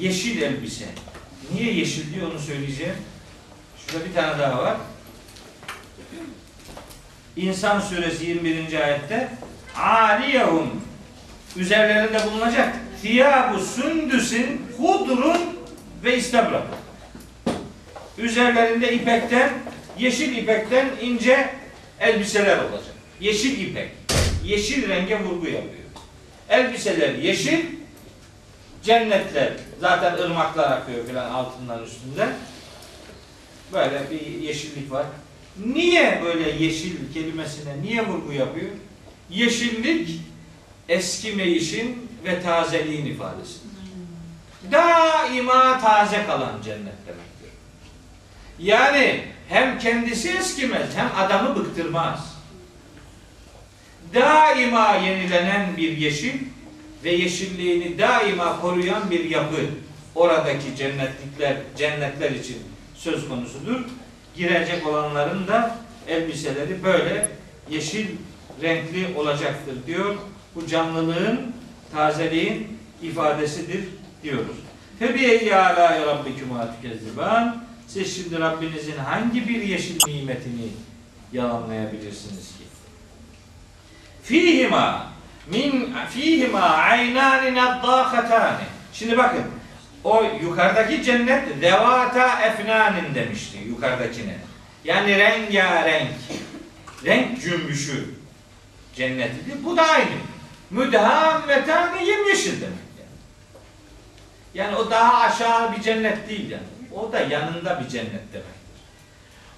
Yeşil 0.00 0.42
elbise. 0.42 0.88
Niye 1.52 1.74
yeşil 1.74 2.14
diyor 2.14 2.32
onu 2.32 2.38
söyleyeceğim. 2.38 2.96
Şurada 3.78 4.04
bir 4.04 4.14
tane 4.14 4.38
daha 4.38 4.62
var. 4.62 4.76
İnsan 7.36 7.80
suresi 7.80 8.26
21. 8.26 8.84
ayette 8.84 9.28
aliyehum 9.76 10.82
üzerlerinde 11.56 12.18
bulunacak 12.24 12.74
thiyabu 13.02 13.58
sündüsün 13.58 14.62
hudrun 14.78 15.38
ve 16.04 16.16
istabrak. 16.16 16.62
Üzerlerinde 18.18 18.92
ipekten 18.92 19.50
yeşil 19.98 20.36
ipekten 20.36 20.88
ince 21.02 21.50
elbiseler 22.00 22.58
olacak. 22.58 22.94
Yeşil 23.20 23.60
ipek. 23.60 23.90
Yeşil 24.44 24.88
renge 24.88 25.20
vurgu 25.20 25.46
yapıyor. 25.46 25.86
Elbiseler 26.48 27.14
yeşil, 27.14 27.64
cennetler 28.82 29.52
zaten 29.80 30.14
ırmaklar 30.14 30.72
akıyor 30.72 31.06
filan 31.06 31.30
altından 31.30 31.84
üstünden. 31.84 32.30
Böyle 33.72 34.10
bir 34.10 34.26
yeşillik 34.26 34.90
var. 34.92 35.06
Niye 35.64 36.20
böyle 36.24 36.64
yeşil 36.64 37.12
kelimesine 37.14 37.82
niye 37.82 38.06
vurgu 38.06 38.32
yapıyor? 38.32 38.70
Yeşillik 39.30 40.20
eskimeyişin 40.88 42.08
ve 42.24 42.42
tazeliğin 42.42 43.06
ifadesidir. 43.06 43.66
Daima 44.72 45.80
taze 45.80 46.26
kalan 46.26 46.62
cennet 46.64 47.06
demektir. 47.06 47.50
Yani 48.58 49.24
hem 49.48 49.78
kendisi 49.78 50.30
eskimez 50.30 50.96
hem 50.96 51.10
adamı 51.16 51.56
bıktırmaz. 51.56 52.36
Daima 54.14 54.94
yenilenen 54.94 55.76
bir 55.76 55.96
yeşil 55.96 56.38
ve 57.04 57.12
yeşilliğini 57.12 57.98
daima 57.98 58.60
koruyan 58.60 59.10
bir 59.10 59.30
yapı 59.30 59.56
oradaki 60.14 60.76
cennetlikler 60.76 61.56
cennetler 61.76 62.30
için 62.30 62.58
söz 62.94 63.28
konusudur. 63.28 63.80
Girecek 64.36 64.86
olanların 64.86 65.46
da 65.46 65.76
elbiseleri 66.08 66.84
böyle 66.84 67.28
yeşil 67.70 68.06
renkli 68.62 69.14
olacaktır 69.16 69.86
diyor. 69.86 70.16
Bu 70.54 70.66
canlılığın, 70.66 71.52
tazeliğin 71.92 72.78
ifadesidir 73.02 73.84
diyoruz. 74.22 74.56
Febiye 74.98 75.56
ala 75.56 76.06
rabbikuma 76.06 76.74
tükezziban. 76.74 77.64
Siz 77.86 78.16
şimdi 78.16 78.40
Rabbinizin 78.40 78.96
hangi 78.96 79.48
bir 79.48 79.62
yeşil 79.62 79.98
nimetini 80.06 80.68
yalanlayabilirsiniz 81.32 82.48
ki? 82.48 82.64
Fihima 84.22 85.06
min 85.50 85.94
fihima 86.10 86.60
aynani 86.60 87.54
naddâkhatâni. 87.54 88.64
Şimdi 88.92 89.18
bakın 89.18 89.44
o 90.04 90.24
yukarıdaki 90.42 91.02
cennet 91.02 91.62
devata 91.62 92.42
efnanin 92.42 93.14
demişti 93.14 93.55
yukarıdakine. 93.76 94.36
Yani 94.84 95.18
rengarenk, 95.18 96.10
renk 97.04 97.42
cümbüşü 97.42 98.04
cennetidir. 98.94 99.64
Bu 99.64 99.76
da 99.76 99.82
aynı. 99.82 100.10
Müdhametani 100.70 102.08
yemyeşil 102.08 102.60
demek. 102.60 102.78
Yani. 102.98 103.10
yani 104.54 104.76
o 104.76 104.90
daha 104.90 105.20
aşağı 105.20 105.76
bir 105.76 105.82
cennet 105.82 106.28
değil 106.28 106.50
yani. 106.50 106.62
O 106.94 107.12
da 107.12 107.20
yanında 107.20 107.80
bir 107.80 107.88
cennet 107.88 108.32
demektir. 108.32 108.56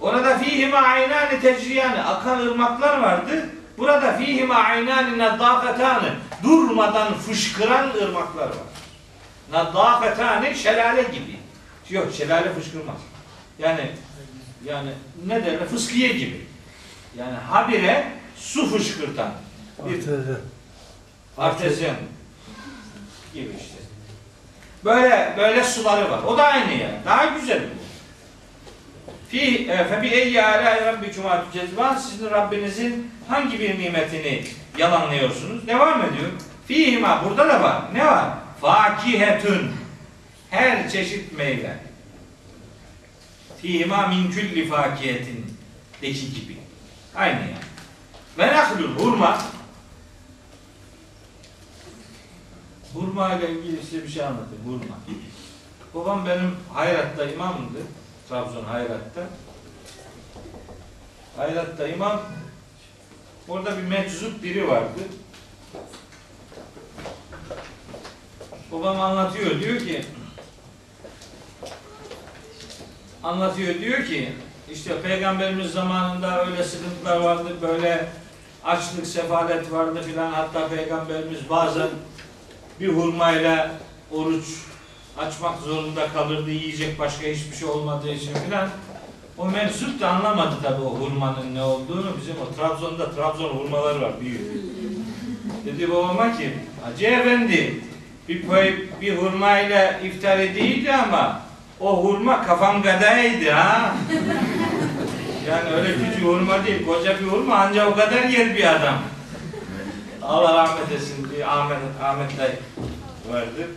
Orada 0.00 0.38
fihime 0.38 0.76
aynani 0.76 1.40
tecriyani 1.40 2.02
akan 2.02 2.38
ırmaklar 2.38 3.00
vardı. 3.00 3.48
Burada 3.78 4.16
fihime 4.16 4.54
aynani 4.54 5.18
naddâkatâni 5.18 6.08
durmadan 6.42 7.14
fışkıran 7.14 7.90
ırmaklar 7.90 8.46
var. 8.46 8.68
Naddâkatâni 9.52 10.54
şelale 10.54 11.02
gibi. 11.02 11.38
Yok 11.90 12.14
şelale 12.14 12.52
fışkırmaz. 12.52 12.96
Yani 13.58 13.90
yani 14.64 14.90
ne 15.26 15.44
derler 15.44 15.66
fıskiye 15.66 16.12
gibi. 16.12 16.46
Yani 17.18 17.36
habire 17.36 18.04
su 18.36 18.70
fışkırtan 18.70 19.32
bir 19.86 19.94
Artezyen. 19.94 20.36
artezyen 21.38 21.94
gibi 23.34 23.48
işte. 23.60 23.78
Böyle 24.84 25.34
böyle 25.38 25.64
suları 25.64 26.10
var. 26.10 26.22
O 26.22 26.38
da 26.38 26.42
aynı 26.44 26.72
yani. 26.72 26.98
Daha 27.06 27.24
güzel 27.26 27.60
bu. 27.62 27.78
Fi 29.28 29.68
e, 29.70 29.84
fe 29.84 30.02
bi 30.02 30.06
eyyi 30.08 30.42
ala 30.42 30.86
rabbikuma 30.86 31.44
tükezban 31.44 31.96
sizin 31.96 32.30
Rabbinizin 32.30 33.10
hangi 33.28 33.60
bir 33.60 33.78
nimetini 33.78 34.44
yalanlıyorsunuz? 34.78 35.66
Devam 35.66 36.00
ediyor. 36.04 36.28
Fihima 36.66 37.24
burada 37.24 37.48
da 37.48 37.62
var. 37.62 37.82
Ne 37.94 38.06
var? 38.06 38.28
Fakihetun. 38.60 39.70
Her 40.50 40.90
çeşit 40.90 41.38
meyve. 41.38 41.76
Fihima 43.62 44.06
min 44.06 44.30
külli 44.30 44.68
fakiyetin 44.68 45.46
deki 46.02 46.34
gibi. 46.34 46.56
Aynı 47.14 47.40
yani. 47.40 47.68
Ve 48.38 48.46
nahlul 48.46 48.98
hurma 48.98 49.38
Hurma 52.94 53.34
ile 53.34 53.50
ilgili 53.50 53.82
size 53.82 54.02
bir 54.02 54.08
şey 54.08 54.24
anlatayım. 54.24 54.64
Hurma. 54.64 54.98
Babam 55.94 56.26
benim 56.26 56.56
Hayrat'ta 56.74 57.24
imamdı. 57.24 57.78
Trabzon 58.28 58.64
Hayrat'ta. 58.64 59.22
Hayrat'ta 61.36 61.88
imam. 61.88 62.20
Orada 63.48 63.78
bir 63.78 63.82
meczup 63.82 64.42
biri 64.42 64.68
vardı. 64.68 65.00
Babam 68.72 69.00
anlatıyor 69.00 69.60
diyor 69.60 69.78
ki 69.78 70.04
anlatıyor. 73.22 73.74
Diyor 73.80 74.04
ki 74.04 74.28
işte 74.72 75.02
peygamberimiz 75.02 75.72
zamanında 75.72 76.46
öyle 76.46 76.64
sıkıntılar 76.64 77.20
vardı 77.20 77.48
böyle 77.62 78.08
açlık 78.64 79.06
sefalet 79.06 79.72
vardı 79.72 80.02
filan. 80.06 80.32
Hatta 80.32 80.68
peygamberimiz 80.68 81.50
bazen 81.50 81.88
bir 82.80 82.88
hurmayla 82.88 83.70
oruç 84.10 84.44
açmak 85.18 85.60
zorunda 85.60 86.08
kalırdı 86.08 86.50
yiyecek 86.50 86.98
başka 86.98 87.26
hiçbir 87.26 87.56
şey 87.56 87.68
olmadığı 87.68 88.10
için 88.10 88.34
filan. 88.34 88.68
O 89.38 89.46
mensup 89.46 90.00
da 90.00 90.08
anlamadı 90.08 90.54
tabi 90.62 90.82
o 90.82 90.94
hurmanın 90.94 91.54
ne 91.54 91.62
olduğunu. 91.62 92.06
Bizim 92.20 92.34
o 92.42 92.56
Trabzon'da 92.56 93.10
Trabzon 93.10 93.48
hurmaları 93.48 94.02
var 94.02 94.20
büyük. 94.20 94.40
Dedi 95.66 95.90
babama 95.90 96.36
ki 96.36 96.50
Hacı 96.84 97.06
Efendi 97.06 97.80
bir, 98.28 98.42
pay, 98.42 98.74
bir 99.00 99.16
hurmayla 99.16 99.98
iftar 99.98 100.38
ediydi 100.38 100.92
ama 100.92 101.47
o 101.80 102.04
hurma 102.04 102.46
kafam 102.46 102.82
kadaydı 102.82 103.50
ha 103.50 103.94
yani 105.48 105.70
öyle 105.70 105.94
küçük 105.94 106.24
hurma 106.24 106.66
değil 106.66 106.86
koca 106.86 107.20
bir 107.20 107.26
hurma 107.26 107.54
ancak 107.54 107.88
o 107.88 107.94
kadar 107.94 108.22
yer 108.22 108.56
bir 108.56 108.64
adam 108.76 108.98
Allah 110.22 110.54
rahmet 110.54 110.92
etsin 110.92 111.30
bir 111.30 111.58
Ahmet, 111.58 111.78
Ahmet 112.02 112.38
dayı 112.38 112.58
vardı. 113.32 113.68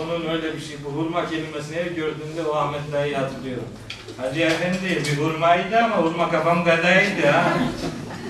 Onun 0.00 0.26
öyle 0.26 0.56
bir 0.56 0.60
şey, 0.60 0.76
bu 0.84 0.88
hurma 0.88 1.30
kelimesini 1.30 1.76
her 1.76 1.86
gördüğümde 1.86 2.42
o 2.50 2.54
Ahmet 2.54 2.92
dayıyı 2.92 3.16
hatırlıyorum. 3.16 3.68
Hacı 4.16 4.40
Efendi 4.40 5.02
bir 5.06 5.22
hurmaydı 5.22 5.78
ama 5.78 5.96
hurma 5.96 6.30
kafam 6.30 6.64
kadaydı 6.64 7.26
ha. 7.26 7.44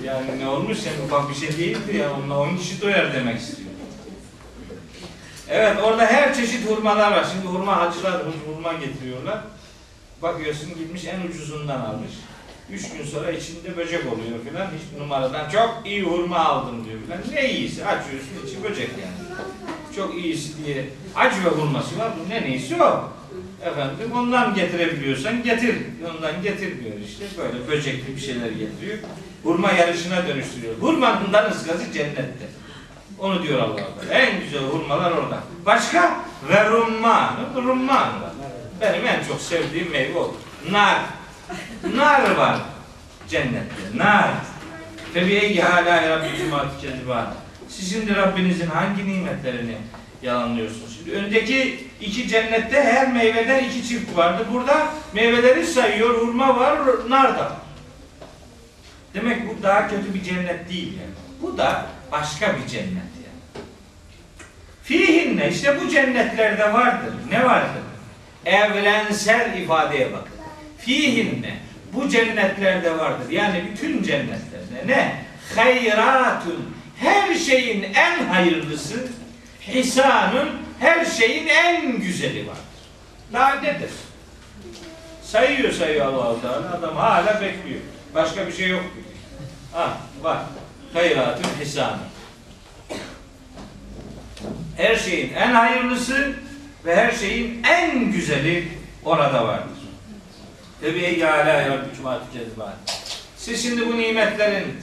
Yani 0.04 0.40
ne 0.40 0.48
olmuş 0.48 0.78
yani 0.86 0.96
ufak 1.07 1.30
bir 1.30 1.34
şey 1.34 1.48
değildi 1.48 1.96
ya, 1.96 2.12
onunla 2.12 2.38
10 2.38 2.57
kişi 2.57 2.82
doyar 2.82 3.14
demek 3.14 3.40
istiyor. 3.40 3.65
Evet 5.51 5.76
orada 5.82 6.07
her 6.07 6.34
çeşit 6.34 6.70
hurmalar 6.70 7.12
var. 7.12 7.26
Şimdi 7.32 7.47
hurma 7.47 7.80
hacılar 7.80 8.22
hurma 8.47 8.72
getiriyorlar. 8.72 9.38
Bakıyorsun 10.22 10.68
gitmiş 10.68 11.05
en 11.05 11.28
ucuzundan 11.28 11.80
almış. 11.80 12.11
Üç 12.70 12.92
gün 12.92 13.05
sonra 13.05 13.30
içinde 13.30 13.76
böcek 13.76 14.01
oluyor 14.12 14.44
filan. 14.49 14.66
Hiç 14.66 15.01
numaradan 15.01 15.51
çok 15.51 15.82
iyi 15.84 16.03
hurma 16.03 16.38
aldım 16.38 16.84
diyor 16.84 16.99
filan. 17.05 17.20
Ne 17.32 17.51
iyisi? 17.53 17.86
Açıyorsun 17.86 18.30
içi 18.47 18.64
böcek 18.64 18.90
yani. 18.90 19.38
Çok 19.97 20.14
iyisi 20.14 20.64
diye 20.64 20.84
acı 21.16 21.44
ve 21.44 21.49
hurması 21.49 21.99
var. 21.99 22.09
Bu 22.24 22.30
ne 22.30 22.49
iyisi 22.49 22.82
o. 22.82 23.11
Efendim 23.64 24.12
ondan 24.14 24.55
getirebiliyorsan 24.55 25.42
getir. 25.42 25.76
Ondan 26.16 26.42
getirmiyor 26.42 26.97
işte. 27.09 27.24
Böyle 27.38 27.68
böcekli 27.68 28.16
bir 28.16 28.20
şeyler 28.20 28.51
getiriyor. 28.51 28.99
Hurma 29.42 29.72
yarışına 29.72 30.28
dönüştürüyor. 30.28 30.74
Hurmanın 30.80 31.32
da 31.32 31.51
ızgazı 31.51 31.92
cennette. 31.92 32.47
Onu 33.18 33.42
diyor 33.42 33.58
Allah 33.58 33.72
Allah. 33.72 34.14
En 34.14 34.40
güzel 34.40 34.62
hurmalar 34.62 35.10
orada. 35.10 35.38
Başka? 35.66 36.20
Ve 36.48 36.70
rumman. 36.70 37.34
Rumman 37.56 38.22
var. 38.22 38.32
Benim 38.80 39.06
en 39.06 39.24
çok 39.24 39.40
sevdiğim 39.40 39.90
meyve 39.90 40.18
o. 40.18 40.34
Nar. 40.70 40.98
Nar 41.94 42.36
var 42.36 42.56
cennette. 43.28 43.74
Nar. 43.94 44.30
Febiye 45.14 45.62
hala 45.62 46.10
Rabbim 46.10 46.52
var. 47.08 47.26
Siz 47.68 47.92
şimdi 47.92 48.16
Rabbinizin 48.16 48.66
hangi 48.66 49.08
nimetlerini 49.08 49.76
yalanlıyorsunuz? 50.22 50.96
Şimdi 50.96 51.12
öndeki 51.16 51.88
iki 52.00 52.28
cennette 52.28 52.82
her 52.82 53.12
meyveden 53.12 53.64
iki 53.64 53.88
çift 53.88 54.16
vardı. 54.16 54.46
Burada 54.52 54.86
meyveleri 55.12 55.66
sayıyor. 55.66 56.20
Hurma 56.20 56.56
var, 56.60 56.78
nar 57.08 57.38
da. 57.38 57.52
Demek 59.14 59.48
bu 59.48 59.62
daha 59.62 59.88
kötü 59.88 60.14
bir 60.14 60.22
cennet 60.22 60.68
değil 60.68 60.92
yani. 61.00 61.14
Bu 61.42 61.58
da 61.58 61.86
başka 62.12 62.57
bir 62.57 62.66
cennet 62.66 62.86
yani. 62.96 63.64
Fihinne 64.82 65.48
işte 65.48 65.80
bu 65.80 65.88
cennetlerde 65.88 66.72
vardır. 66.72 67.14
Ne 67.30 67.44
vardır? 67.44 67.82
Evrensel 68.44 69.62
ifadeye 69.62 70.12
bakın. 70.12 70.32
Fihinne 70.78 71.54
bu 71.92 72.09
cennetlerde 72.09 72.98
vardır. 72.98 73.30
Yani 73.30 73.64
bütün 73.70 74.02
cennetlerde 74.02 74.86
ne? 74.86 75.22
Hayratun 75.57 76.76
her 76.96 77.34
şeyin 77.34 77.82
en 77.82 78.24
hayırlısı 78.24 79.07
hisanun 79.61 80.48
her 80.80 81.04
şeyin 81.04 81.46
en 81.46 82.00
güzeli 82.00 82.46
vardır. 82.46 82.62
Daha 83.32 83.54
nedir? 83.54 83.90
Sayıyor 85.22 85.72
sayıyor 85.72 86.07
Allah-u 86.07 86.40
Teala. 86.40 86.78
Adam 86.78 86.96
hala 86.96 87.40
bekliyor. 87.40 87.80
Başka 88.14 88.46
bir 88.46 88.52
şey 88.52 88.68
yok. 88.68 88.84
Ha 89.72 89.98
var. 90.22 90.38
Hayratun 90.97 91.51
hisanun. 91.61 91.99
Her 94.76 94.97
şeyin 94.97 95.34
en 95.34 95.53
hayırlısı 95.53 96.34
ve 96.84 96.97
her 96.97 97.12
şeyin 97.12 97.64
en 97.64 98.12
güzeli 98.12 98.68
orada 99.05 99.47
vardır. 99.47 99.76
Tabi 100.80 100.99
ey 100.99 101.24
ala 101.24 101.68
rabbikuma 101.68 102.20
tükezban. 102.24 102.74
Siz 103.36 103.62
şimdi 103.62 103.86
bu 103.86 103.97
nimetlerin 103.97 104.74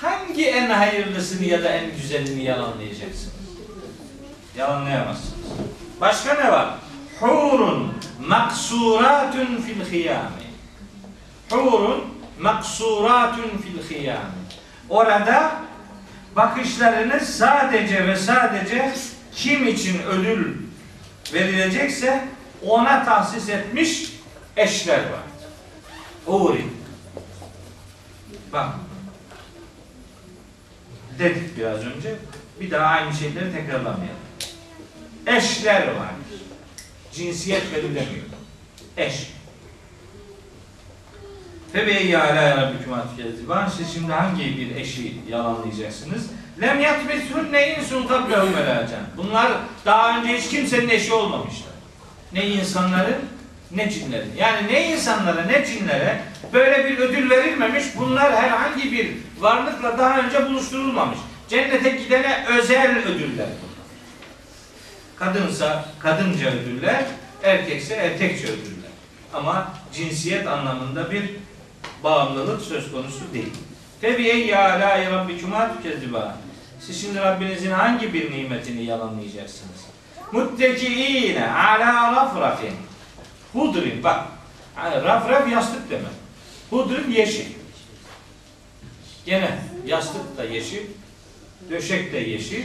hangi 0.00 0.46
en 0.46 0.70
hayırlısını 0.70 1.44
ya 1.44 1.62
da 1.62 1.68
en 1.68 1.96
güzelini 1.96 2.44
yalanlayacaksınız? 2.44 3.32
Yalanlayamazsınız. 4.58 5.48
Başka 6.00 6.34
ne 6.34 6.52
var? 6.52 6.68
Hurun 7.20 7.92
maksuratun 8.20 9.62
fil 9.66 9.92
hiyami. 9.92 10.42
Hurun 11.50 12.04
maksuratun 12.40 13.50
fil 13.58 13.96
hiyami. 13.96 14.41
Orada 14.88 15.52
bakışlarını 16.36 17.20
sadece 17.20 18.06
ve 18.06 18.16
sadece 18.16 18.92
kim 19.34 19.68
için 19.68 20.02
ödül 20.02 20.54
verilecekse 21.32 22.24
ona 22.66 23.04
tahsis 23.04 23.48
etmiş 23.48 24.12
eşler 24.56 24.98
var. 24.98 25.22
Huri. 26.26 26.66
Bak. 28.52 28.68
Dedik 31.18 31.56
biraz 31.56 31.86
önce. 31.86 32.16
Bir 32.60 32.70
daha 32.70 32.86
aynı 32.86 33.14
şeyleri 33.14 33.52
tekrarlamayalım. 33.52 34.16
Eşler 35.26 35.86
vardır. 35.86 36.42
Cinsiyet 37.12 37.74
belirlemiyor. 37.74 38.24
Eş. 38.96 39.32
Febeyi 41.72 42.18
ala 42.18 42.56
rabbiküm 42.56 42.92
atkezdiban. 42.92 43.68
Siz 43.68 43.94
şimdi 43.94 44.12
hangi 44.12 44.58
bir 44.58 44.76
eşi 44.76 45.14
yalanlayacaksınız? 45.28 46.30
Lem 46.60 46.80
yatmishunne 46.80 47.76
insun 47.76 48.06
kablehum 48.06 48.56
velacan. 48.56 49.00
Bunlar 49.16 49.52
daha 49.84 50.18
önce 50.18 50.36
hiç 50.36 50.48
kimsenin 50.48 50.88
eşi 50.88 51.12
olmamışlar. 51.12 51.72
Ne 52.32 52.46
insanların 52.46 53.18
ne 53.70 53.90
cinlerin. 53.90 54.32
Yani 54.38 54.72
ne 54.72 54.92
insanlara 54.92 55.44
ne 55.44 55.66
cinlere 55.66 56.20
böyle 56.52 56.84
bir 56.84 56.98
ödül 56.98 57.30
verilmemiş. 57.30 57.84
Bunlar 57.96 58.36
herhangi 58.36 58.92
bir 58.92 59.10
varlıkla 59.38 59.98
daha 59.98 60.18
önce 60.18 60.46
buluşturulmamış. 60.46 61.18
Cennete 61.48 61.90
gidene 61.90 62.44
özel 62.58 62.98
ödüller. 62.98 63.48
Kadınsa 65.16 65.84
kadınca 65.98 66.50
ödüller, 66.50 67.04
erkekse 67.42 67.94
erkekçe 67.94 68.46
ödüller. 68.46 68.90
Ama 69.34 69.72
cinsiyet 69.92 70.46
anlamında 70.46 71.10
bir 71.10 71.30
bağımlılık 72.04 72.62
söz 72.62 72.92
konusu 72.92 73.20
değil. 73.34 73.52
Febiye 74.00 74.46
ya 74.46 74.60
la 74.60 75.10
rabbikuma 75.10 75.76
tükezziba. 75.76 76.38
Siz 76.80 77.00
şimdi 77.00 77.18
Rabbinizin 77.18 77.70
hangi 77.70 78.14
bir 78.14 78.32
nimetini 78.32 78.84
yalanlayacaksınız? 78.84 79.86
Muttekiine 80.32 81.52
ala 81.52 82.12
rafrafin. 82.16 82.72
Hudrin 83.52 84.04
bak. 84.04 84.24
Rafraf 84.76 85.52
yastık 85.52 85.90
demek. 85.90 86.12
Hudrin 86.70 87.10
yeşil. 87.10 87.46
Gene 89.26 89.58
yastık 89.86 90.36
da 90.36 90.44
yeşil, 90.44 90.82
döşek 91.70 92.12
de 92.12 92.18
yeşil, 92.18 92.64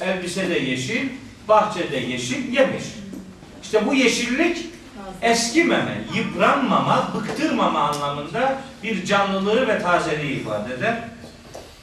elbise 0.00 0.48
de 0.48 0.58
yeşil, 0.58 1.08
bahçe 1.48 1.92
de 1.92 1.96
yeşil, 1.96 2.52
yemiş. 2.52 2.84
İşte 3.62 3.86
bu 3.86 3.94
yeşillik 3.94 4.58
eskimeme, 5.22 5.98
yıpranmama, 6.14 7.12
bıktırmama 7.14 7.80
anlamında 7.80 8.58
bir 8.82 9.04
canlılığı 9.04 9.68
ve 9.68 9.82
tazeliği 9.82 10.40
ifade 10.40 10.74
eder. 10.74 10.94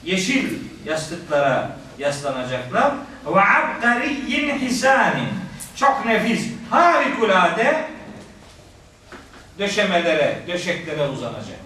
Yeşil 0.04 0.60
yastıklara 0.86 1.78
yaslanacaklar. 2.00 2.94
Ve 3.26 3.42
abgariyyin 3.42 4.60
hisanin. 4.60 5.30
Çok 5.76 6.06
nefis, 6.06 6.48
harikulade 6.70 7.86
döşemelere, 9.60 10.40
döşeklere 10.48 11.08
uzanacak. 11.08 11.60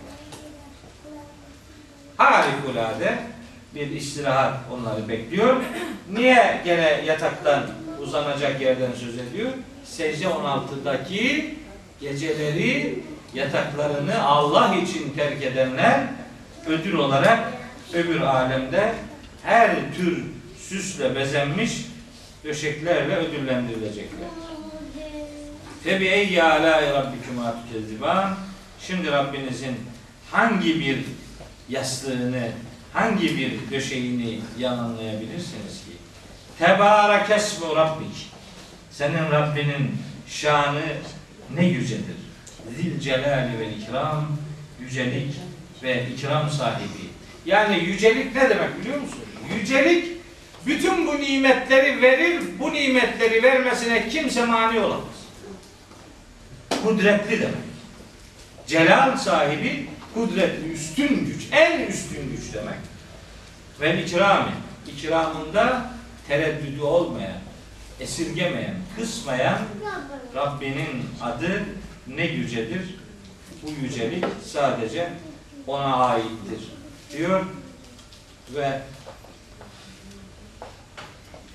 Harikulade 2.18 3.18
bir 3.76 3.92
istirahat 3.92 4.54
onları 4.72 5.10
bekliyor. 5.10 5.56
Niye 6.12 6.62
gene 6.66 7.02
yataktan 7.06 7.64
uzanacak 8.04 8.62
yerden 8.62 8.92
söz 8.92 9.18
ediyor? 9.18 9.52
Secde 9.84 10.26
16'daki 10.26 11.54
geceleri 12.02 13.00
yataklarını 13.34 14.24
Allah 14.24 14.76
için 14.76 15.10
terk 15.10 15.44
edenler 15.44 16.08
ödül 16.68 16.94
olarak 16.94 17.54
öbür 17.94 18.22
alemde 18.22 18.94
her 19.44 19.94
tür 19.96 20.24
süsle 20.60 21.16
bezenmiş 21.16 21.86
döşeklerle 22.44 23.16
ödüllendirilecekler. 23.16 24.30
Tebi 25.84 26.06
eyye 26.06 26.44
alâ 26.44 26.82
rabbikuma 26.82 27.56
tükezziban. 27.64 28.36
Şimdi 28.82 29.12
Rabbinizin 29.12 29.76
hangi 30.32 30.80
bir 30.80 30.98
yastığını, 31.70 32.52
hangi 32.94 33.38
bir 33.38 33.72
döşeğini 33.72 34.40
yalanlayabilirsiniz 34.60 35.86
ki? 35.86 35.97
Tebârek 36.60 37.30
esmu 37.30 37.76
rabbik. 37.76 38.32
Senin 38.92 39.32
Rabbinin 39.32 39.96
şanı 40.28 40.82
ne 41.56 41.66
yücedir. 41.66 42.16
Zil 42.78 43.00
celali 43.00 43.60
ve 43.60 43.70
ikram, 43.70 44.28
yücelik 44.80 45.36
ve 45.84 46.06
ikram 46.08 46.50
sahibi. 46.50 47.08
Yani 47.46 47.84
yücelik 47.84 48.36
ne 48.36 48.50
demek 48.50 48.80
biliyor 48.80 49.02
musun? 49.02 49.20
Yücelik 49.60 50.06
bütün 50.66 51.08
bu 51.08 51.22
nimetleri 51.22 52.02
verir, 52.02 52.42
bu 52.60 52.74
nimetleri 52.74 53.44
vermesine 53.44 54.10
kimse 54.10 54.46
mani 54.46 54.80
olamaz. 54.80 55.04
Kudretli 56.84 57.42
demek. 57.42 57.68
Celal 58.68 59.18
sahibi 59.18 59.90
kudretli, 60.14 60.72
üstün 60.74 61.26
güç, 61.26 61.48
en 61.52 61.88
üstün 61.88 62.32
güç 62.32 62.54
demek. 62.54 62.80
Ve 63.82 64.04
ikrami, 64.04 64.52
ikramında 64.88 65.97
tereddüdü 66.28 66.82
olmayan, 66.82 67.38
esirgemeyen, 68.00 68.76
kısmayan 69.00 69.60
Rabbinin 70.36 71.06
adı 71.22 71.66
ne 72.08 72.26
yücedir? 72.26 72.96
Bu 73.64 73.72
yücelik 73.84 74.26
sadece 74.46 75.10
ona 75.68 75.96
aittir 75.96 76.72
diyor 77.12 77.46
ve 78.56 78.82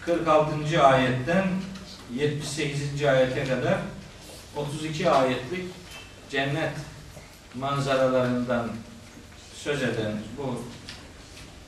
46. 0.01 0.83
ayetten 0.83 1.45
78. 2.15 3.05
ayete 3.05 3.45
kadar 3.45 3.79
32 4.57 5.11
ayetlik 5.11 5.65
cennet 6.31 6.73
manzaralarından 7.55 8.69
söz 9.55 9.83
eden 9.83 10.13
bu 10.39 10.63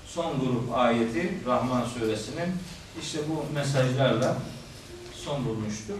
son 0.06 0.40
grup 0.40 0.74
ayeti 0.74 1.38
Rahman 1.46 1.84
suresinin 1.84 2.48
işte 3.02 3.18
bu 3.28 3.54
mesajlarla 3.54 4.36
son 5.14 5.44
bulmuştur. 5.44 5.94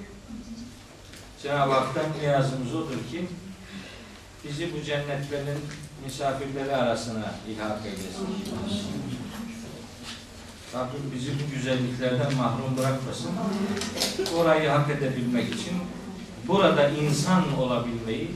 Cenab-ı 1.43 1.73
Hak'tan 1.73 2.05
niyazımız 2.21 2.75
odur 2.75 2.99
ki 3.11 3.27
bizi 4.45 4.75
bu 4.75 4.83
cennetlerin 4.83 5.59
misafirleri 6.05 6.77
arasına 6.77 7.35
ilhak 7.49 7.87
eylesin. 7.87 8.29
Rabbim 10.75 11.13
bizi 11.15 11.31
bu 11.31 11.55
güzelliklerden 11.55 12.35
mahrum 12.35 12.77
bırakmasın. 12.79 13.31
Orayı 14.37 14.69
hak 14.69 14.91
edebilmek 14.91 15.55
için 15.55 15.73
burada 16.49 16.89
insan 16.89 17.59
olabilmeyi, 17.59 18.31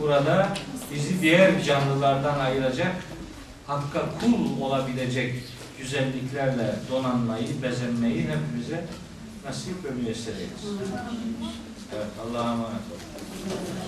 burada 0.00 0.54
bizi 0.94 1.22
diğer 1.22 1.62
canlılardan 1.62 2.38
ayıracak, 2.40 2.96
hakka 3.66 4.00
kul 4.20 4.62
olabilecek 4.62 5.34
güzelliklerle 5.84 6.74
donanmayı, 6.90 7.62
bezenmeyi 7.62 8.28
hepimize 8.28 8.84
nasip 9.44 9.84
ve 9.84 9.90
müyesser 9.90 10.32
eylesin. 10.34 10.78
Evet, 11.94 12.06
Allah'a 12.22 12.52
emanet 12.52 12.70
olun. 12.70 13.84